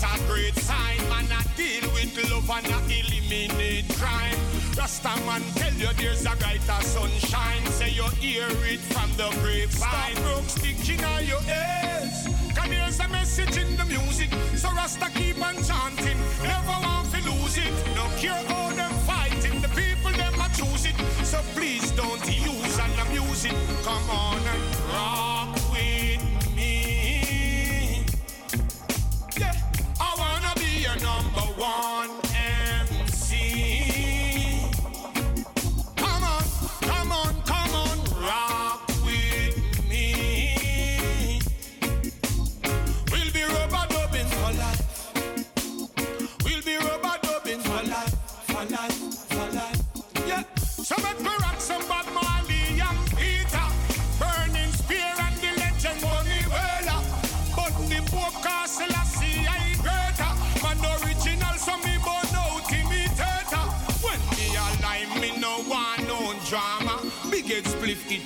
[0.01, 1.27] What a great sign, man.
[1.31, 4.39] I deal with love and I eliminate crime.
[4.77, 7.65] Rasta man tell you there's a brighter sunshine.
[7.73, 9.71] Say you hear it from the grapevine.
[9.71, 12.29] Stop broke stick in your ears.
[12.55, 14.31] Cause there's a message in the music.
[14.57, 16.19] So Rasta keep on chanting.
[16.43, 17.73] Never want to lose it.
[17.95, 19.61] No care how them fighting.
[19.61, 20.97] The people them a choose it.
[21.25, 23.57] So please don't use and abuse it.
[23.83, 24.66] Come on and
[31.59, 32.26] number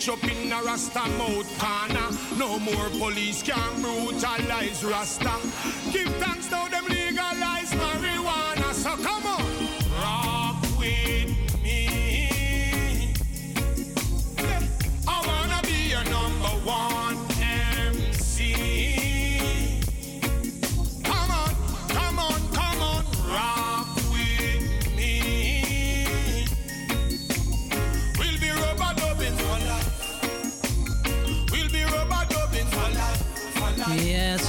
[0.01, 2.09] split up in a Rasta mouth corner.
[2.39, 5.33] No more police can brutalize Rasta.
[5.93, 8.73] Give thanks now them legalize marijuana.
[8.73, 9.45] So come on,
[10.01, 13.13] rock with me.
[15.07, 17.10] I wanna be your number one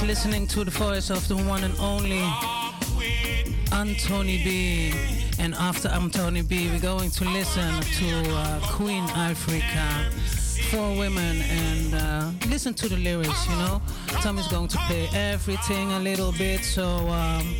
[0.06, 2.20] Listening to the voice of the one and only
[3.72, 4.92] Anthony B.
[5.38, 10.12] And after Anthony B, we're going to listen to uh, Queen Ifrica,
[10.70, 13.80] Four Women, and uh, listen to the lyrics, you know.
[14.22, 16.84] Tommy's going to play everything a little bit, so.
[17.08, 17.54] Um,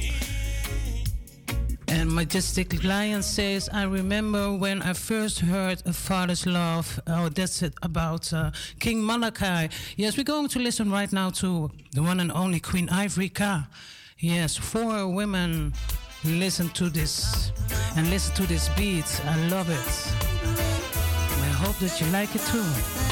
[1.92, 6.98] and Majestic Lion says, I remember when I first heard A Father's Love.
[7.06, 8.50] Oh, that's it about uh,
[8.80, 9.68] King Malachi.
[9.96, 13.66] Yes, we're going to listen right now to the one and only Queen Ifrica.
[14.18, 15.74] Yes, four women
[16.24, 17.52] listen to this
[17.94, 19.20] and listen to this beat.
[19.26, 19.88] I love it.
[21.42, 23.11] I hope that you like it too.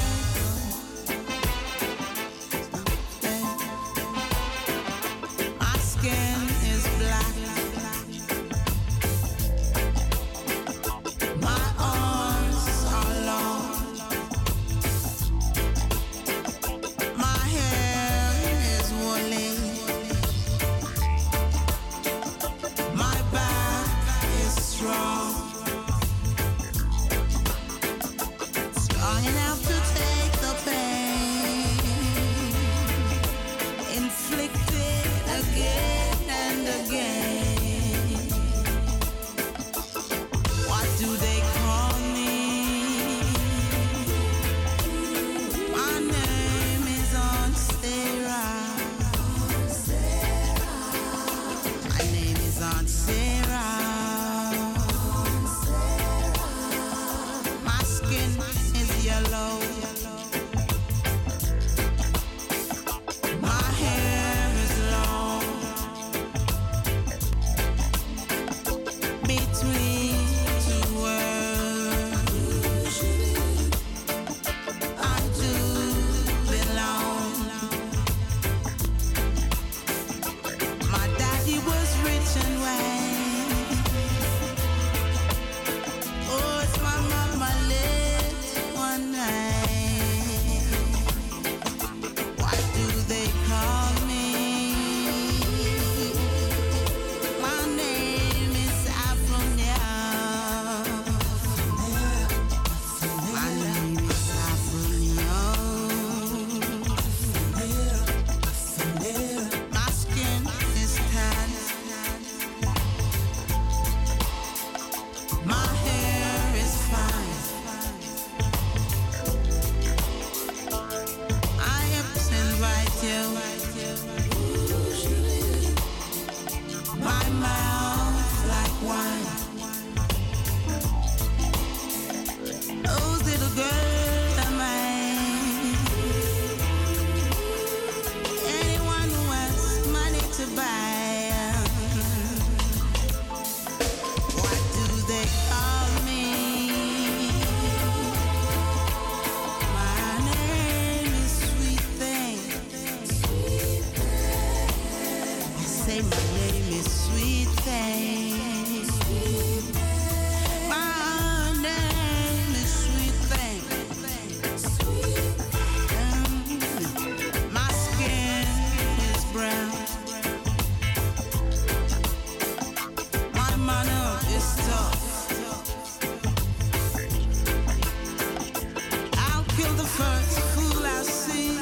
[179.81, 181.59] the first fool I see.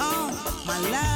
[0.00, 1.13] Oh, my love.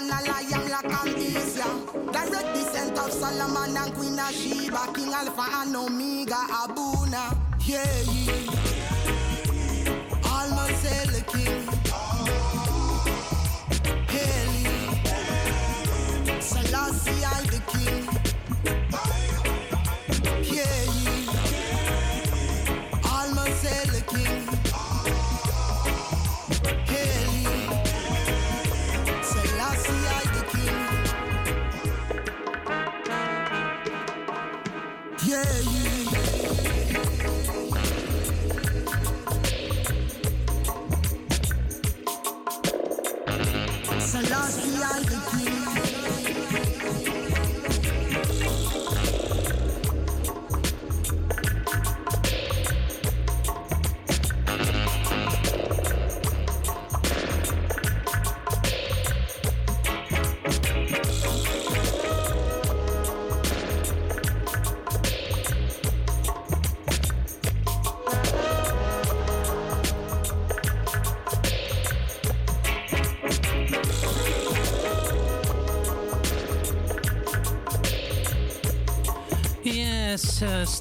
[0.00, 0.53] La a liar.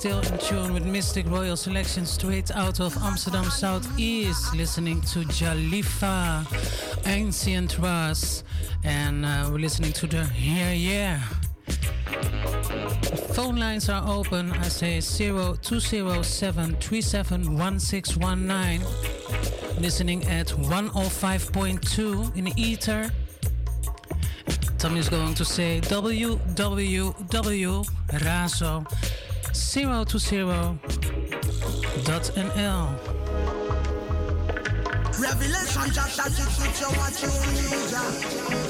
[0.03, 6.45] still in tune with Mistic Royal Selection straight out of Amsterdam Southeast, listening to Jalifa,
[7.05, 8.43] Ancient Ras,
[8.83, 11.19] and uh, we're listening to the Here Yeah.
[13.33, 14.51] Phone lines are open.
[14.51, 18.81] I say 0207 371619.
[19.81, 23.09] Listening at 105.2 in ether.
[24.77, 26.33] Tommy is going to say www.razo.com
[29.53, 30.77] zero to zero.
[32.07, 32.89] Revelation NL.
[37.21, 38.62] your.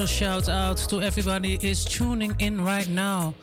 [0.00, 3.34] Special shout out to everybody is tuning in right now.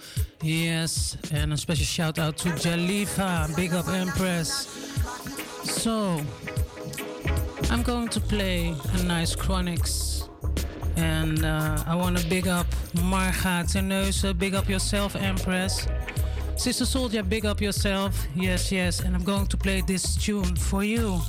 [0.42, 4.66] Yes, and a special shout out to Jalifa, big up Empress.
[5.62, 6.20] So,
[7.70, 10.28] I'm going to play a nice Chronixx.
[10.96, 12.66] And uh, I want to big up
[12.96, 15.88] Marga Terneuzen, big up yourself, Empress.
[16.56, 18.26] Sister Soldier, big up yourself.
[18.36, 19.02] Yes, yes.
[19.02, 21.22] And I'm going to play this tune for you.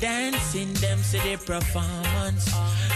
[0.00, 2.52] Dancing, them see the performance.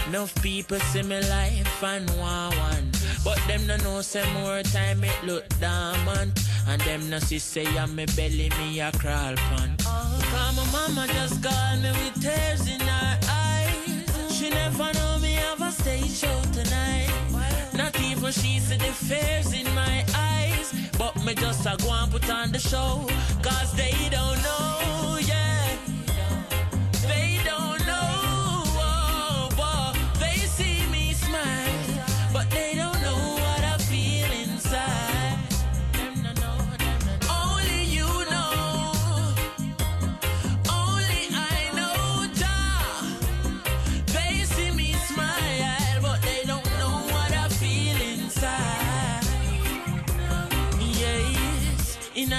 [0.08, 2.90] Enough people see me life and want one.
[3.24, 6.38] But them no know say more time it look dormant.
[6.68, 9.76] And them no see say I'm me belly me a crawl pan.
[9.78, 14.36] Cause my mama just called me with tears in her eyes.
[14.36, 17.10] She never know me have a stage show tonight.
[17.74, 20.72] Not even she see the fears in my eyes.
[20.98, 23.06] But me just a go and put on the show.
[23.42, 24.99] Cause they don't know,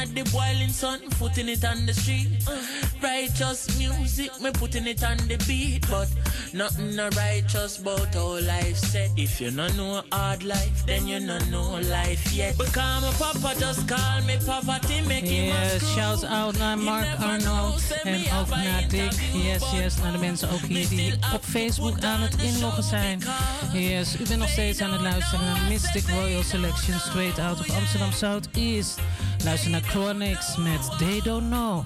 [0.02, 2.28] at the boiling sun, putting it on the street.
[3.02, 6.08] Righteous music, me putting it on the beat, but
[6.54, 9.12] nothing no righteous about how life said.
[9.16, 12.58] If you no know hard life, then you no know life yet.
[12.58, 17.82] Because my papa just call me poverty, make him Yes, shout out naar Mark Arnold
[18.04, 19.14] en ook naar Dick.
[19.34, 23.22] Yes, yes, naar de mensen ook hier die op Facebook aan het inloggen zijn.
[23.74, 27.70] Yes, u bent nog steeds aan het luisteren naar Mistic Royal Selection straight out of
[27.70, 29.00] Amsterdam Southeast.
[29.44, 31.84] Luister naar Chronixx met They Don't Know.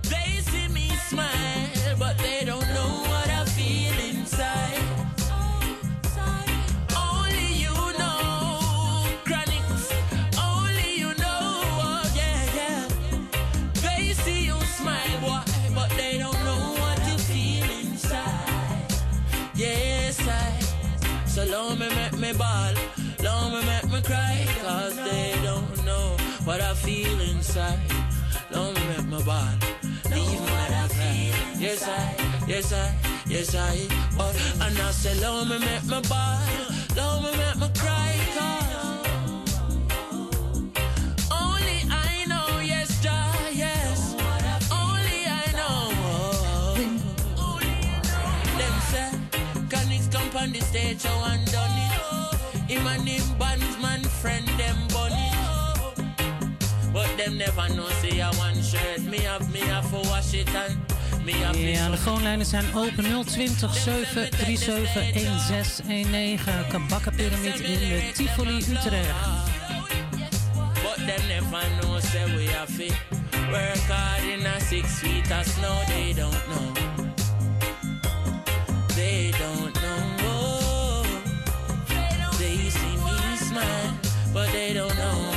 [0.00, 4.80] They see me smile, but they don't know what I feel inside.
[6.94, 7.52] Only
[26.44, 27.78] what I feel inside.
[28.50, 29.48] Me make me ball,
[30.10, 31.60] leave me I feel.
[31.60, 32.16] Yes, I,
[32.46, 32.94] yes, I,
[33.26, 33.86] yes, I.
[34.18, 36.38] Oh, and I say, long me make me ball,
[36.96, 39.06] long me make me cry, cause
[41.30, 44.14] only I know, yes, Jah, yes.
[44.70, 45.92] Only I know.
[46.04, 46.74] Oh.
[48.58, 49.10] Them say,
[49.70, 52.70] Chronixx come on the stage, I want done it.
[52.70, 54.76] Him and him bandsman friend, them.
[54.76, 54.81] But
[57.24, 59.02] them never know, say I one shirt.
[59.02, 60.76] Me have, me have to wash it and
[61.56, 66.66] Ja, de phonelijnen zijn open 020 737 1619.
[66.68, 69.14] Kabakkenpyramid in de Tivoli Utrecht.
[70.82, 72.94] But them never know, say we have to
[73.50, 75.84] work hard in a six feet of snow.
[75.86, 76.72] They don't know.
[78.94, 81.02] They don't know.
[82.38, 83.92] They see me smile,
[84.32, 85.31] but they don't know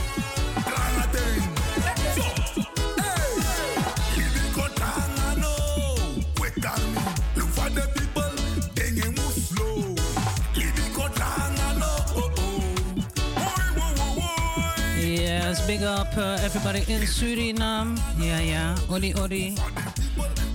[15.77, 17.97] big up uh, everybody in Suriname.
[18.17, 19.53] Ja, ja, Odi Odi.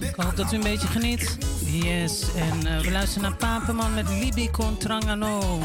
[0.01, 1.39] Ik hoop dat u een beetje geniet.
[1.65, 5.61] Yes, en uh, we luisteren naar Papenman met Libi Contrangano.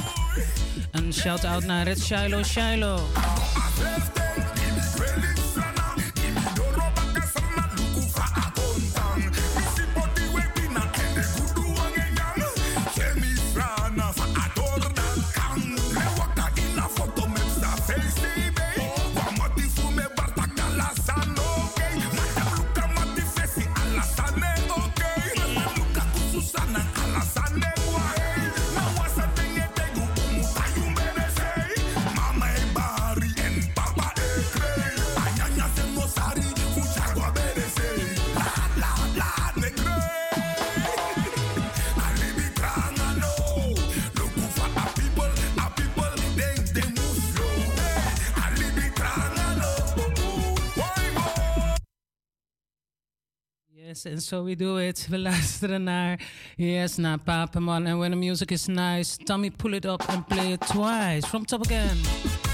[0.91, 3.01] Een shout-out naar Red Shiloh Shiloh.
[54.05, 55.07] And so we do it.
[55.09, 56.19] We luisteren naar,
[56.55, 57.85] yes, naar Papaman.
[57.85, 61.27] And when the music is nice, Tommy pull it up and play it twice.
[61.27, 62.50] From top again.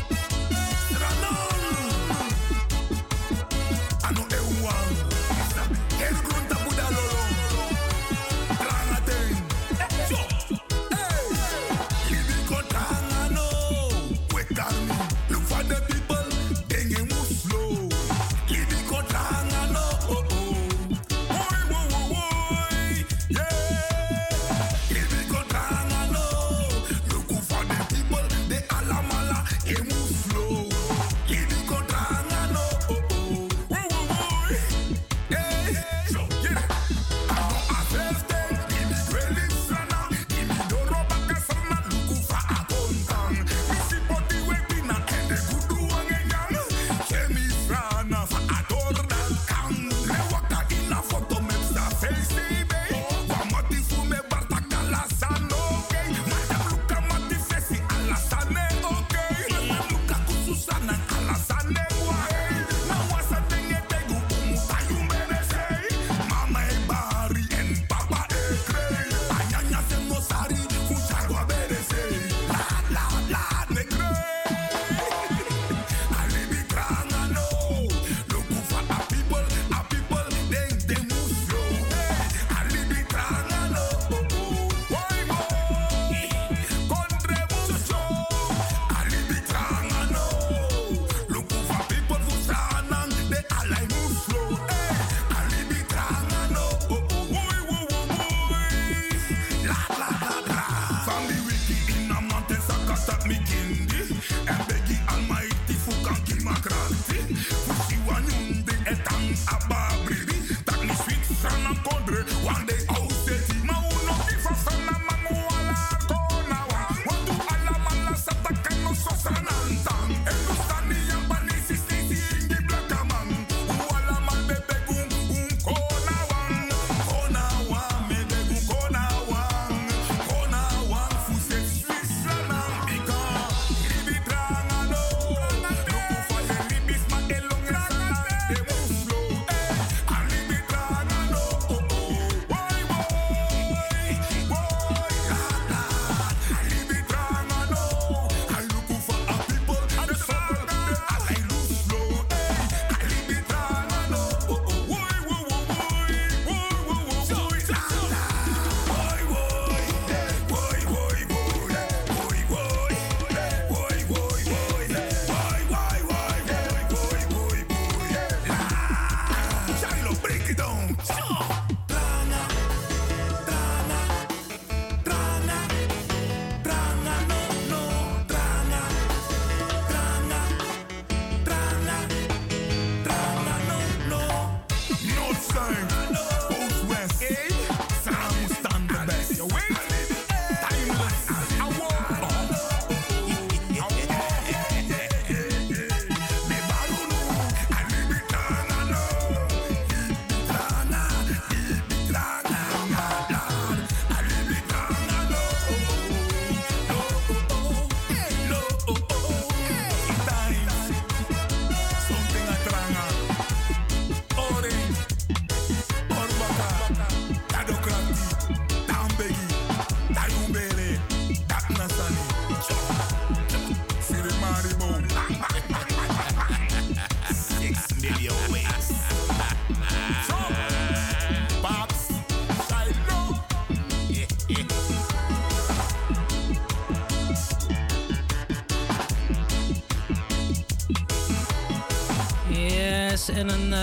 [103.08, 103.57] stop me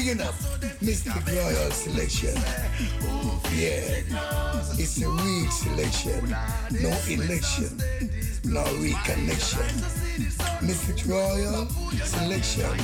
[0.07, 2.33] Mistic Royal Selection.
[3.53, 3.99] Yeah,
[4.79, 6.29] it's a weak selection.
[6.71, 7.77] No election,
[8.45, 9.67] no reconnection.
[10.63, 10.95] Mr.
[11.09, 11.67] Royal
[12.05, 12.79] Selection.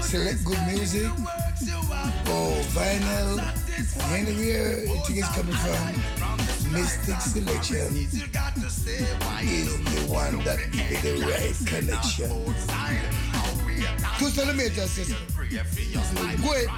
[0.00, 1.10] Select good music.
[2.28, 3.38] Oh, vinyl.
[4.10, 5.92] Anywhere it's coming from.
[6.72, 7.96] Mistic Selection
[9.44, 13.31] is the one that is the right connection.
[14.22, 15.16] Two centimeters, sister.
[16.40, 16.68] Go ahead.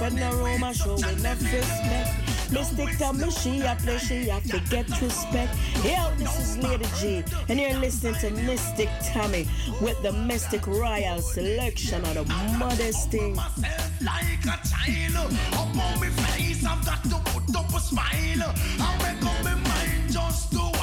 [0.00, 2.10] Carry name, no spread no rumor, show enough respect.
[2.50, 5.54] Mistic Tommy, she a play, she have to get respect.
[5.84, 9.46] Yo, this is Lady G, and you're listening to Mistic Tommy
[9.82, 12.24] with the Mistic Royal selection of the
[12.58, 13.36] modest thing.
[13.36, 15.32] like a child.
[15.52, 18.54] Up on my face, I've got to put up a smile.
[18.80, 20.79] I make up my mind just to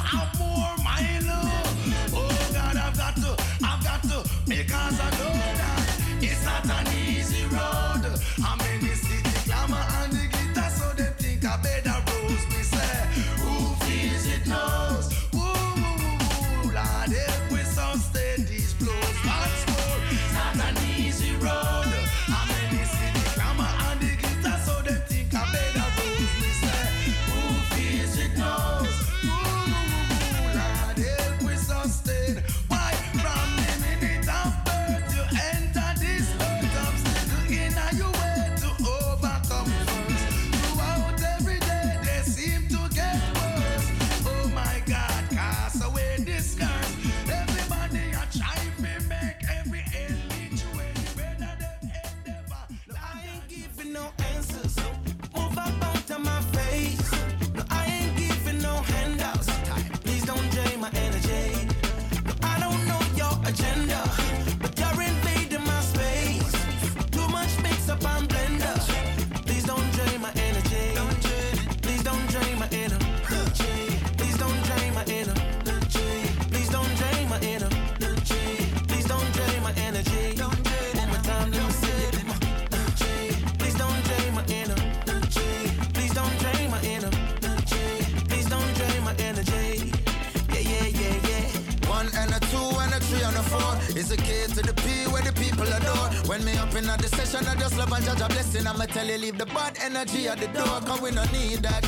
[94.17, 96.09] K to the P where the people adore.
[96.27, 98.67] When me up in the session, I just love and judge a blessing.
[98.67, 101.83] I'ma tell you, leave the bad energy at the door, cause we don't need that.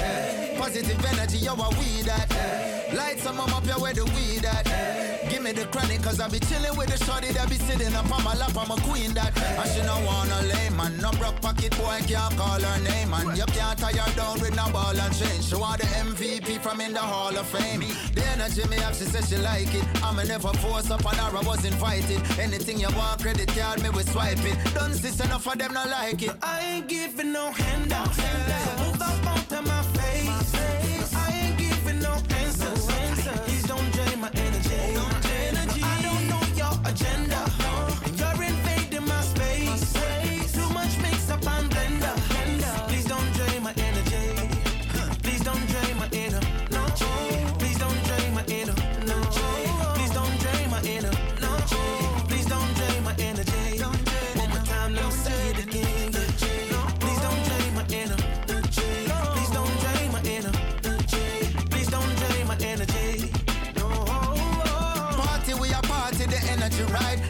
[0.57, 2.93] Positive energy, yo, I we that.
[2.93, 5.09] Light some up here where the weed at.
[5.28, 8.10] Give me the chronic, cause I be chilling with the shorty that be sitting up
[8.12, 9.36] on my lap, I'm a queen that.
[9.38, 10.98] And she don't wanna lay, man.
[10.98, 13.36] No broke pocket boy can't call her name, man.
[13.36, 15.41] You can't tie her down with no ball and chain.
[15.41, 17.82] She want the MVP from in the Hall of Fame.
[18.16, 19.86] The energy me have, she said she like it.
[20.04, 22.22] I'ma never force up on her, I was invited.
[22.40, 24.58] Anything you want, credit card, me we swipe it.
[24.74, 26.36] Don't see enough of them not like it.
[26.41, 28.18] I ain't giving no handouts.
[28.18, 29.28] So move up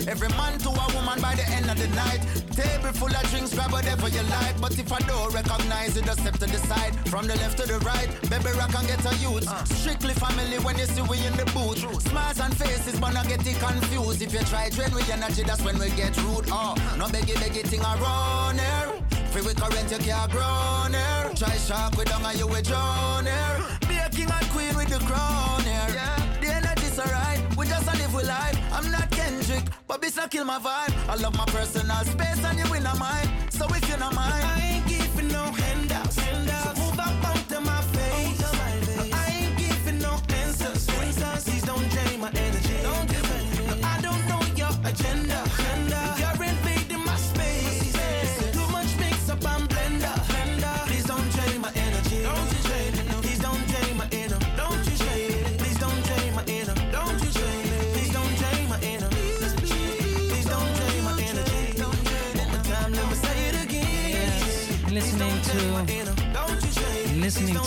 [0.10, 2.22] Every man to a woman by the end of the night.
[2.57, 4.60] Table full of drinks, grab whatever you like.
[4.60, 6.95] But if I don't recognize it, just step to the side.
[7.07, 9.48] From the left to the right, baby rock and get a youth.
[9.48, 9.64] Uh.
[9.65, 11.86] Strictly family when you see we in the booth.
[12.02, 14.23] Smiles and faces, but not get it confused.
[14.23, 16.49] If you try drain with energy, that's when we get rude.
[16.49, 18.90] Oh, no beggy beggy thing around here.
[19.30, 21.31] Free with current, you can't grow here.
[21.36, 23.61] Try shark with down and you will drown here.
[23.88, 26.02] Be a king and queen with the crown here.
[26.41, 28.57] The energy's alright, we just a live with life.
[28.73, 29.18] I'm not
[29.60, 30.94] Kendrick, but this kill my vibe.
[31.10, 33.30] I love my personal space and you in a mine.
[33.49, 35.98] So if you're not mine, I ain't giving no handouts.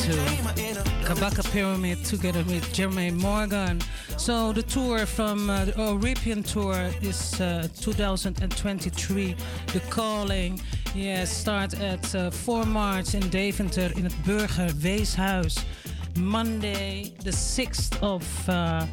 [0.03, 0.13] To
[1.05, 3.81] Kabaka Pyramid together with Jermaine Morgan.
[4.17, 9.37] So the tour from uh, the European tour is uh, 2023.
[9.73, 10.61] The Calling.
[10.95, 15.65] Yes, start at uh, 4 March in Deventer in het Burger Weeshuis.
[16.19, 18.85] Monday, the 6th of uh,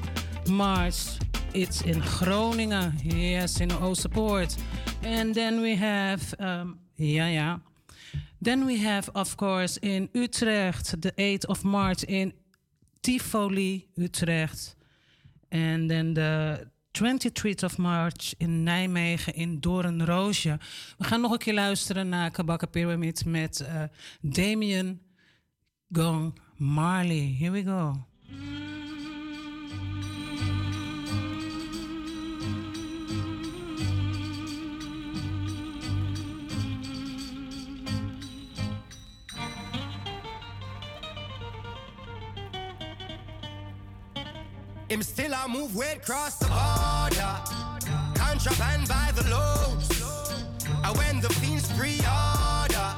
[0.48, 1.18] March.
[1.53, 2.94] It's in Groningen.
[3.03, 4.56] Yes, in Oosterpoort.
[5.02, 7.69] And then we have, um, yeah, yeah.
[8.41, 12.34] Then we have, of course, in Utrecht, the 8th of March in
[13.02, 14.76] Tivoli, Utrecht.
[15.52, 20.60] And then the 23th of March in Nijmegen in Doornroosje.
[20.98, 23.84] We gaan nog een keer luisteren naar Kabaka Pyramid met uh,
[24.22, 25.02] Damien
[25.91, 27.36] Gong Marley.
[27.40, 28.07] Here we go.
[44.90, 47.36] Him still a move weight cross the border.
[48.16, 49.88] Contraband by the loads.
[50.84, 52.90] And when the fiends pre-order,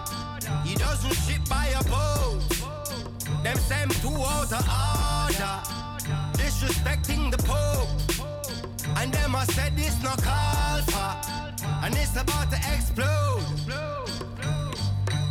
[0.64, 2.44] he doesn't ship by a boat.
[3.44, 5.56] Them send two out of order.
[6.40, 7.90] Disrespecting the Pope.
[8.98, 11.12] And them I said this no call for.
[11.84, 13.44] And it's about to explode.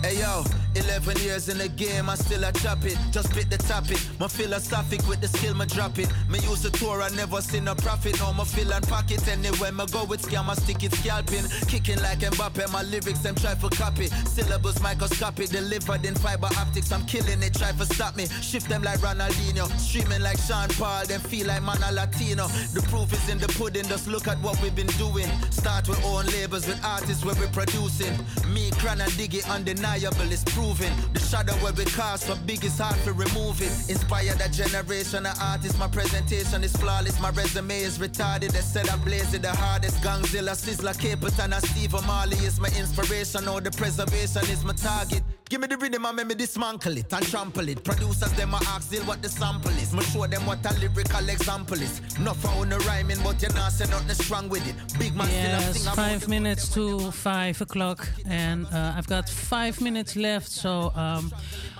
[0.02, 0.44] Hey yo,
[0.80, 2.96] 11 years in the game, I still a chop it.
[3.10, 3.98] Just spit the topic.
[4.18, 6.08] My philosophic with the skill, me drop it.
[6.28, 8.18] Me use the tour, I never seen a profit.
[8.18, 9.26] No, my fill and pocket.
[9.28, 11.44] Anywhere me go with scam, I stick it scalping.
[11.68, 14.06] Kicking like Mbappe, my lyrics, them try for copy.
[14.26, 16.92] Syllables microscopic, delivered in fiber optics.
[16.92, 18.26] I'm killing it, try for stop me.
[18.40, 19.68] Shift them like Ronaldinho.
[19.78, 22.46] Streaming like Sean Paul, them feel like man a Latino.
[22.74, 25.28] The proof is in the pudding, just look at what we've been doing.
[25.50, 28.16] Start with own labels, with artists where we're producing.
[28.52, 30.69] Me, Cran and Diggy, undeniable, it's proven.
[30.78, 33.72] The shadow where we cast for big is hard to remove it.
[33.90, 35.76] Inspire that generation of artists.
[35.76, 37.20] My presentation is flawless.
[37.20, 38.52] My resume is retarded.
[38.52, 40.00] They said I blaze it the hardest.
[40.00, 43.48] Gangzilla, Sizzla, Capleton, and Steve Marley is my inspiration.
[43.48, 45.24] All the preservation is my target.
[45.50, 47.82] Give me the rhythm and make me dismantle it and trample it.
[47.82, 49.92] Producers them a ask still what the sample is.
[49.92, 52.00] Me show them what a lyrical example is.
[52.20, 54.76] Not for the rhyming, but you not say nothing strong with it.
[54.96, 60.48] Big man Yes, five minutes to five o'clock, and uh, I've got five minutes left.
[60.48, 61.34] So um,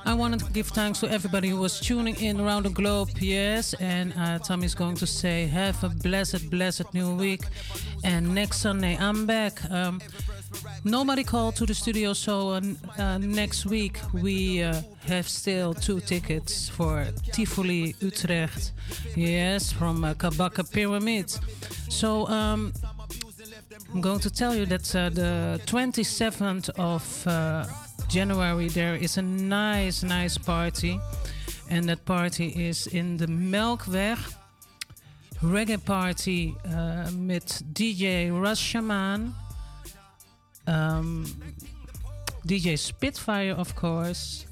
[0.05, 3.11] I wanted to give thanks to everybody who was tuning in around the globe.
[3.21, 7.43] Yes, and uh, Tommy's going to say, "Have a blessed, blessed new week."
[8.03, 9.63] And next Sunday, I'm back.
[9.71, 10.01] Um,
[10.85, 12.60] nobody called to the studio, so uh,
[12.98, 18.72] uh, next week we uh, have still two tickets for Tivoli Utrecht.
[19.16, 21.32] Yes, from uh, Kabaka Pyramid.
[21.89, 22.27] So.
[22.28, 22.72] Um,
[23.93, 27.02] I'm going to tell you that uh, the 27th of
[28.09, 31.01] January there is a nice, nice party.
[31.68, 34.18] And that party is in the Melkweg
[35.43, 37.06] reggae party uh,
[37.72, 39.35] DJ Rush Shaman,
[40.66, 41.27] um,
[42.47, 44.47] DJ Spitfire, of course,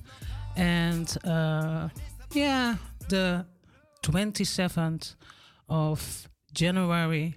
[0.57, 1.89] and uh,
[2.33, 2.77] yeah,
[3.09, 3.47] the
[4.03, 5.15] 27th
[5.69, 7.35] of January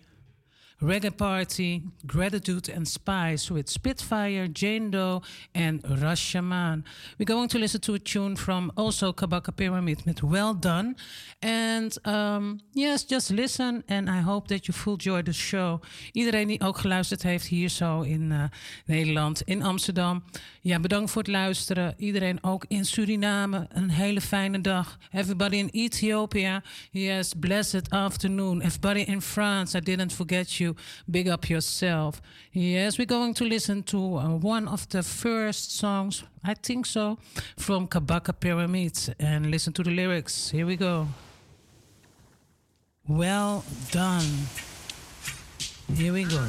[0.82, 5.22] reggae party, gratitude and spice with Spitfire, Jane Doe,
[5.53, 6.84] and Rush Shaman.
[7.18, 10.95] We're going to listen to a tune from also Kabaka Pyramid with Well Done.
[11.41, 15.80] And um, yes, just listen and I hope that you full enjoy the show.
[16.12, 18.44] Iedereen die ook geluisterd heeft hier zo in uh,
[18.86, 20.24] Nederland, in Amsterdam.
[20.62, 21.94] Ja, bedankt voor het luisteren.
[21.98, 24.98] Iedereen ook in Suriname, een hele fijne dag.
[25.12, 28.62] Everybody in Ethiopia, yes, blessed afternoon.
[28.62, 30.70] Everybody in France, I didn't forget you.
[31.10, 32.22] Big up yourself.
[32.52, 37.18] Yes, we're going to listen to uh, one of the first songs, I think so,
[37.57, 40.49] from Kabaka Pyramids and listen to the lyrics.
[40.49, 41.07] Here we go.
[43.07, 44.26] Well done.
[45.95, 46.45] Here we go.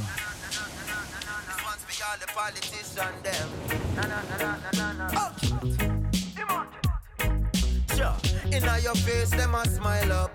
[8.52, 10.34] Inna your face, them a smile up.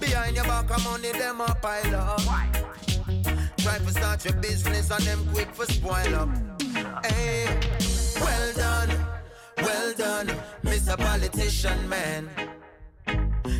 [0.00, 2.93] Behind your back, money, them a pile up.
[3.64, 6.28] Try to start your business and them quick for spoil up.
[7.06, 7.46] Hey,
[8.20, 8.90] well done,
[9.56, 10.26] well done,
[10.64, 10.98] Mr.
[10.98, 12.28] Politician Man.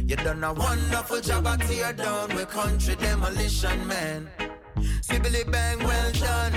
[0.06, 4.28] You done a wonderful job at tear down with country demolition, man.
[5.00, 6.52] Sibbly bang, well done,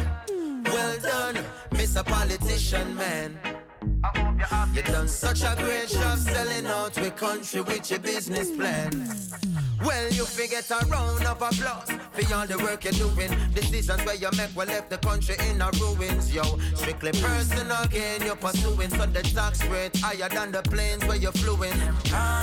[0.66, 1.36] well done,
[1.72, 2.06] Mr.
[2.06, 3.40] Politician Man.
[4.74, 9.10] You done such a great job selling out with country with your business plan.
[9.84, 13.32] Well, you forget a round of applause for all the work you're doing.
[13.54, 16.44] Decisions where you make will left the country in a ruins, yo.
[16.76, 21.32] Strictly personal gain you're pursuing, so the tax rate higher than the planes where you're
[21.32, 21.74] fluing.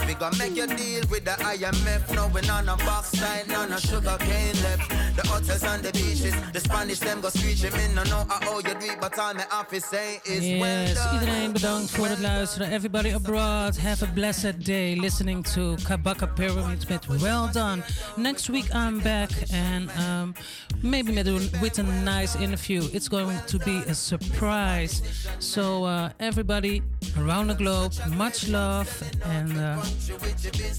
[0.06, 4.16] We gonna make you deal with the IMF, knowing on a backside, none of sugar
[4.20, 4.89] cane left.
[5.16, 7.98] The hotels and the beaches, the Spanish them go screeching in.
[7.98, 11.20] I know I how you do it, but all my office say is yes, well
[11.20, 11.44] done.
[11.45, 12.71] Iedereen bedankt voor het luisteren.
[12.71, 17.83] Everybody abroad, have a blessed day listening to Kabaka Pyramid met Well Done.
[18.16, 20.35] Next week I'm back and um,
[20.83, 22.83] maybe with a, with a nice interview.
[22.93, 25.03] It's going to be a surprise.
[25.39, 26.83] So uh, everybody
[27.19, 28.89] around the globe, much love
[29.23, 29.83] and uh,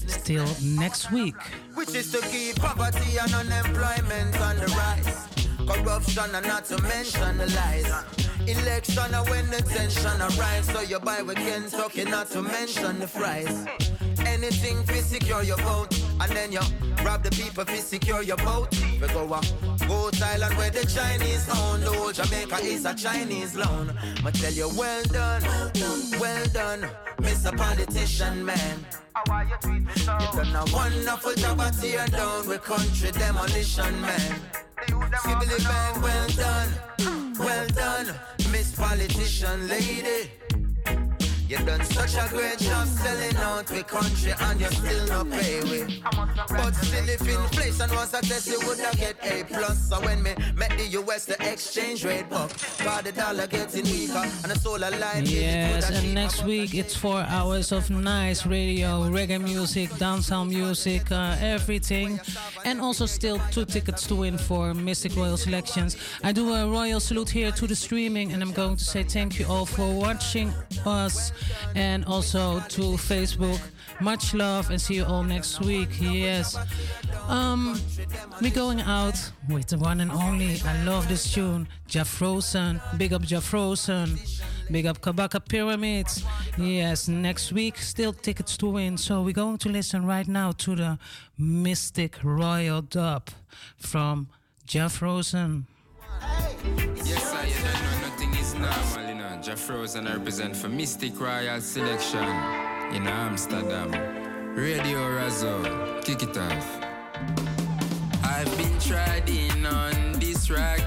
[0.06, 1.36] still next week.
[1.74, 5.28] which is to keep poverty and unemployment on the rise.
[5.66, 8.25] Corruption and not to mention the lies.
[8.48, 10.66] Election are when the tension arise.
[10.66, 13.66] So you buy with Kentucky, not to mention the fries.
[14.24, 16.60] Anything to secure your vote, and then you
[17.04, 18.68] rob the people to secure your vote.
[19.00, 19.44] We go up,
[19.88, 21.80] go Thailand where the Chinese own.
[21.80, 23.96] The Jamaica is a Chinese loan.
[24.24, 25.42] I tell you, well done,
[26.20, 27.56] well done, Mr.
[27.56, 28.86] Politician Man.
[29.26, 34.40] You done a wonderful job at tear down with country demolition, man.
[34.86, 36.68] Sibbly bang, well done,
[37.38, 38.14] well done,
[38.50, 40.30] Miss Politician Lady.
[41.48, 45.60] You done such a great job selling out with country and you still not pay
[45.60, 46.02] with.
[46.48, 49.88] But still if inflation was a test, you would have get A plus.
[49.88, 52.50] So when me met the US, the exchange rate buck.
[52.82, 55.24] Got the dollar getting weaker and the solar line.
[55.24, 61.36] Yes, and next week it's four hours of nice radio, reggae music, dancehall music, uh,
[61.40, 62.18] everything.
[62.64, 65.96] And also still two tickets to win for Mistic Royal Selections.
[66.24, 69.38] I do a royal salute here to the streaming and I'm going to say thank
[69.38, 70.52] you all for watching
[70.84, 71.30] us
[71.74, 73.60] and also to Facebook.
[74.00, 75.88] Much love and see you all next week.
[76.00, 76.56] Yes.
[77.28, 77.80] Um,
[78.42, 79.18] we're going out
[79.48, 80.60] with the one and only.
[80.64, 81.66] I love this tune.
[81.88, 82.80] Jafrosen.
[82.98, 84.18] Big up Jafrosen.
[84.70, 86.24] Big up Kabaka Pyramids.
[86.58, 88.98] Yes, next week still tickets to win.
[88.98, 90.98] So we're going to listen right now to the
[91.40, 93.28] Mistic Royal Dub
[93.76, 94.28] from
[94.66, 95.64] Jafrosen.
[97.04, 97.46] Yes, I
[98.02, 99.15] nothing is normal
[99.48, 102.24] in Frozen, represent for Mistic Royal Selection
[102.94, 103.92] in Amsterdam.
[104.56, 106.82] Radio Razo, kick it off.
[108.24, 110.85] I've been treading on this rocky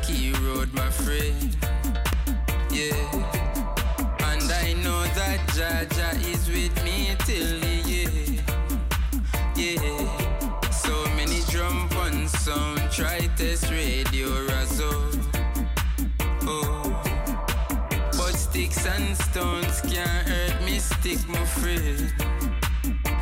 [21.10, 22.14] stick my friend.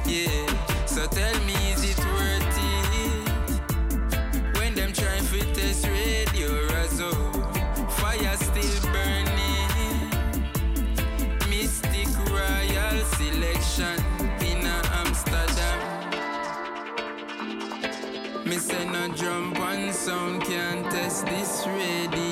[0.06, 0.86] Yeah.
[0.86, 3.30] So tell me, is it worth it?
[4.58, 7.12] When them try to test radio Razo,
[7.92, 9.72] fire still burning.
[11.52, 13.98] Mistic Royal Selection
[14.42, 14.66] in
[15.02, 15.80] Amsterdam.
[18.46, 22.27] Me say no drum and sound can test this radio.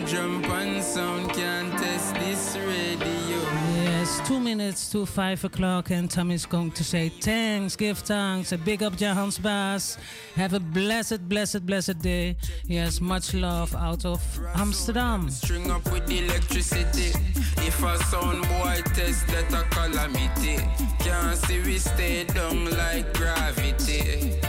[0.00, 3.38] Jump and sound can test this radio.
[3.82, 8.58] Yes, two minutes to five o'clock, and Tommy's going to say thanks, give thanks, a
[8.58, 9.96] big up Jahans Baas.
[10.34, 12.36] Have a blessed, blessed, blessed day.
[12.66, 14.20] Yes, much love out of
[14.54, 15.30] Amsterdam.
[15.30, 17.12] String up with electricity.
[17.58, 20.56] If a sound boy test that a calamity.
[21.00, 24.40] Can't see we stay down like gravity.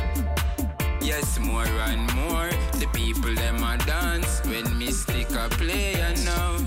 [1.05, 2.49] Yes, more and more.
[2.79, 6.57] The people them a dance when Mystic a play and now.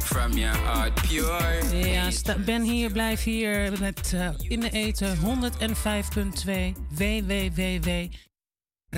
[0.00, 1.62] From your heart pure.
[1.72, 2.10] Ja,
[2.44, 8.27] ben hier, blijf hier met, eh, in de eten 105.2 www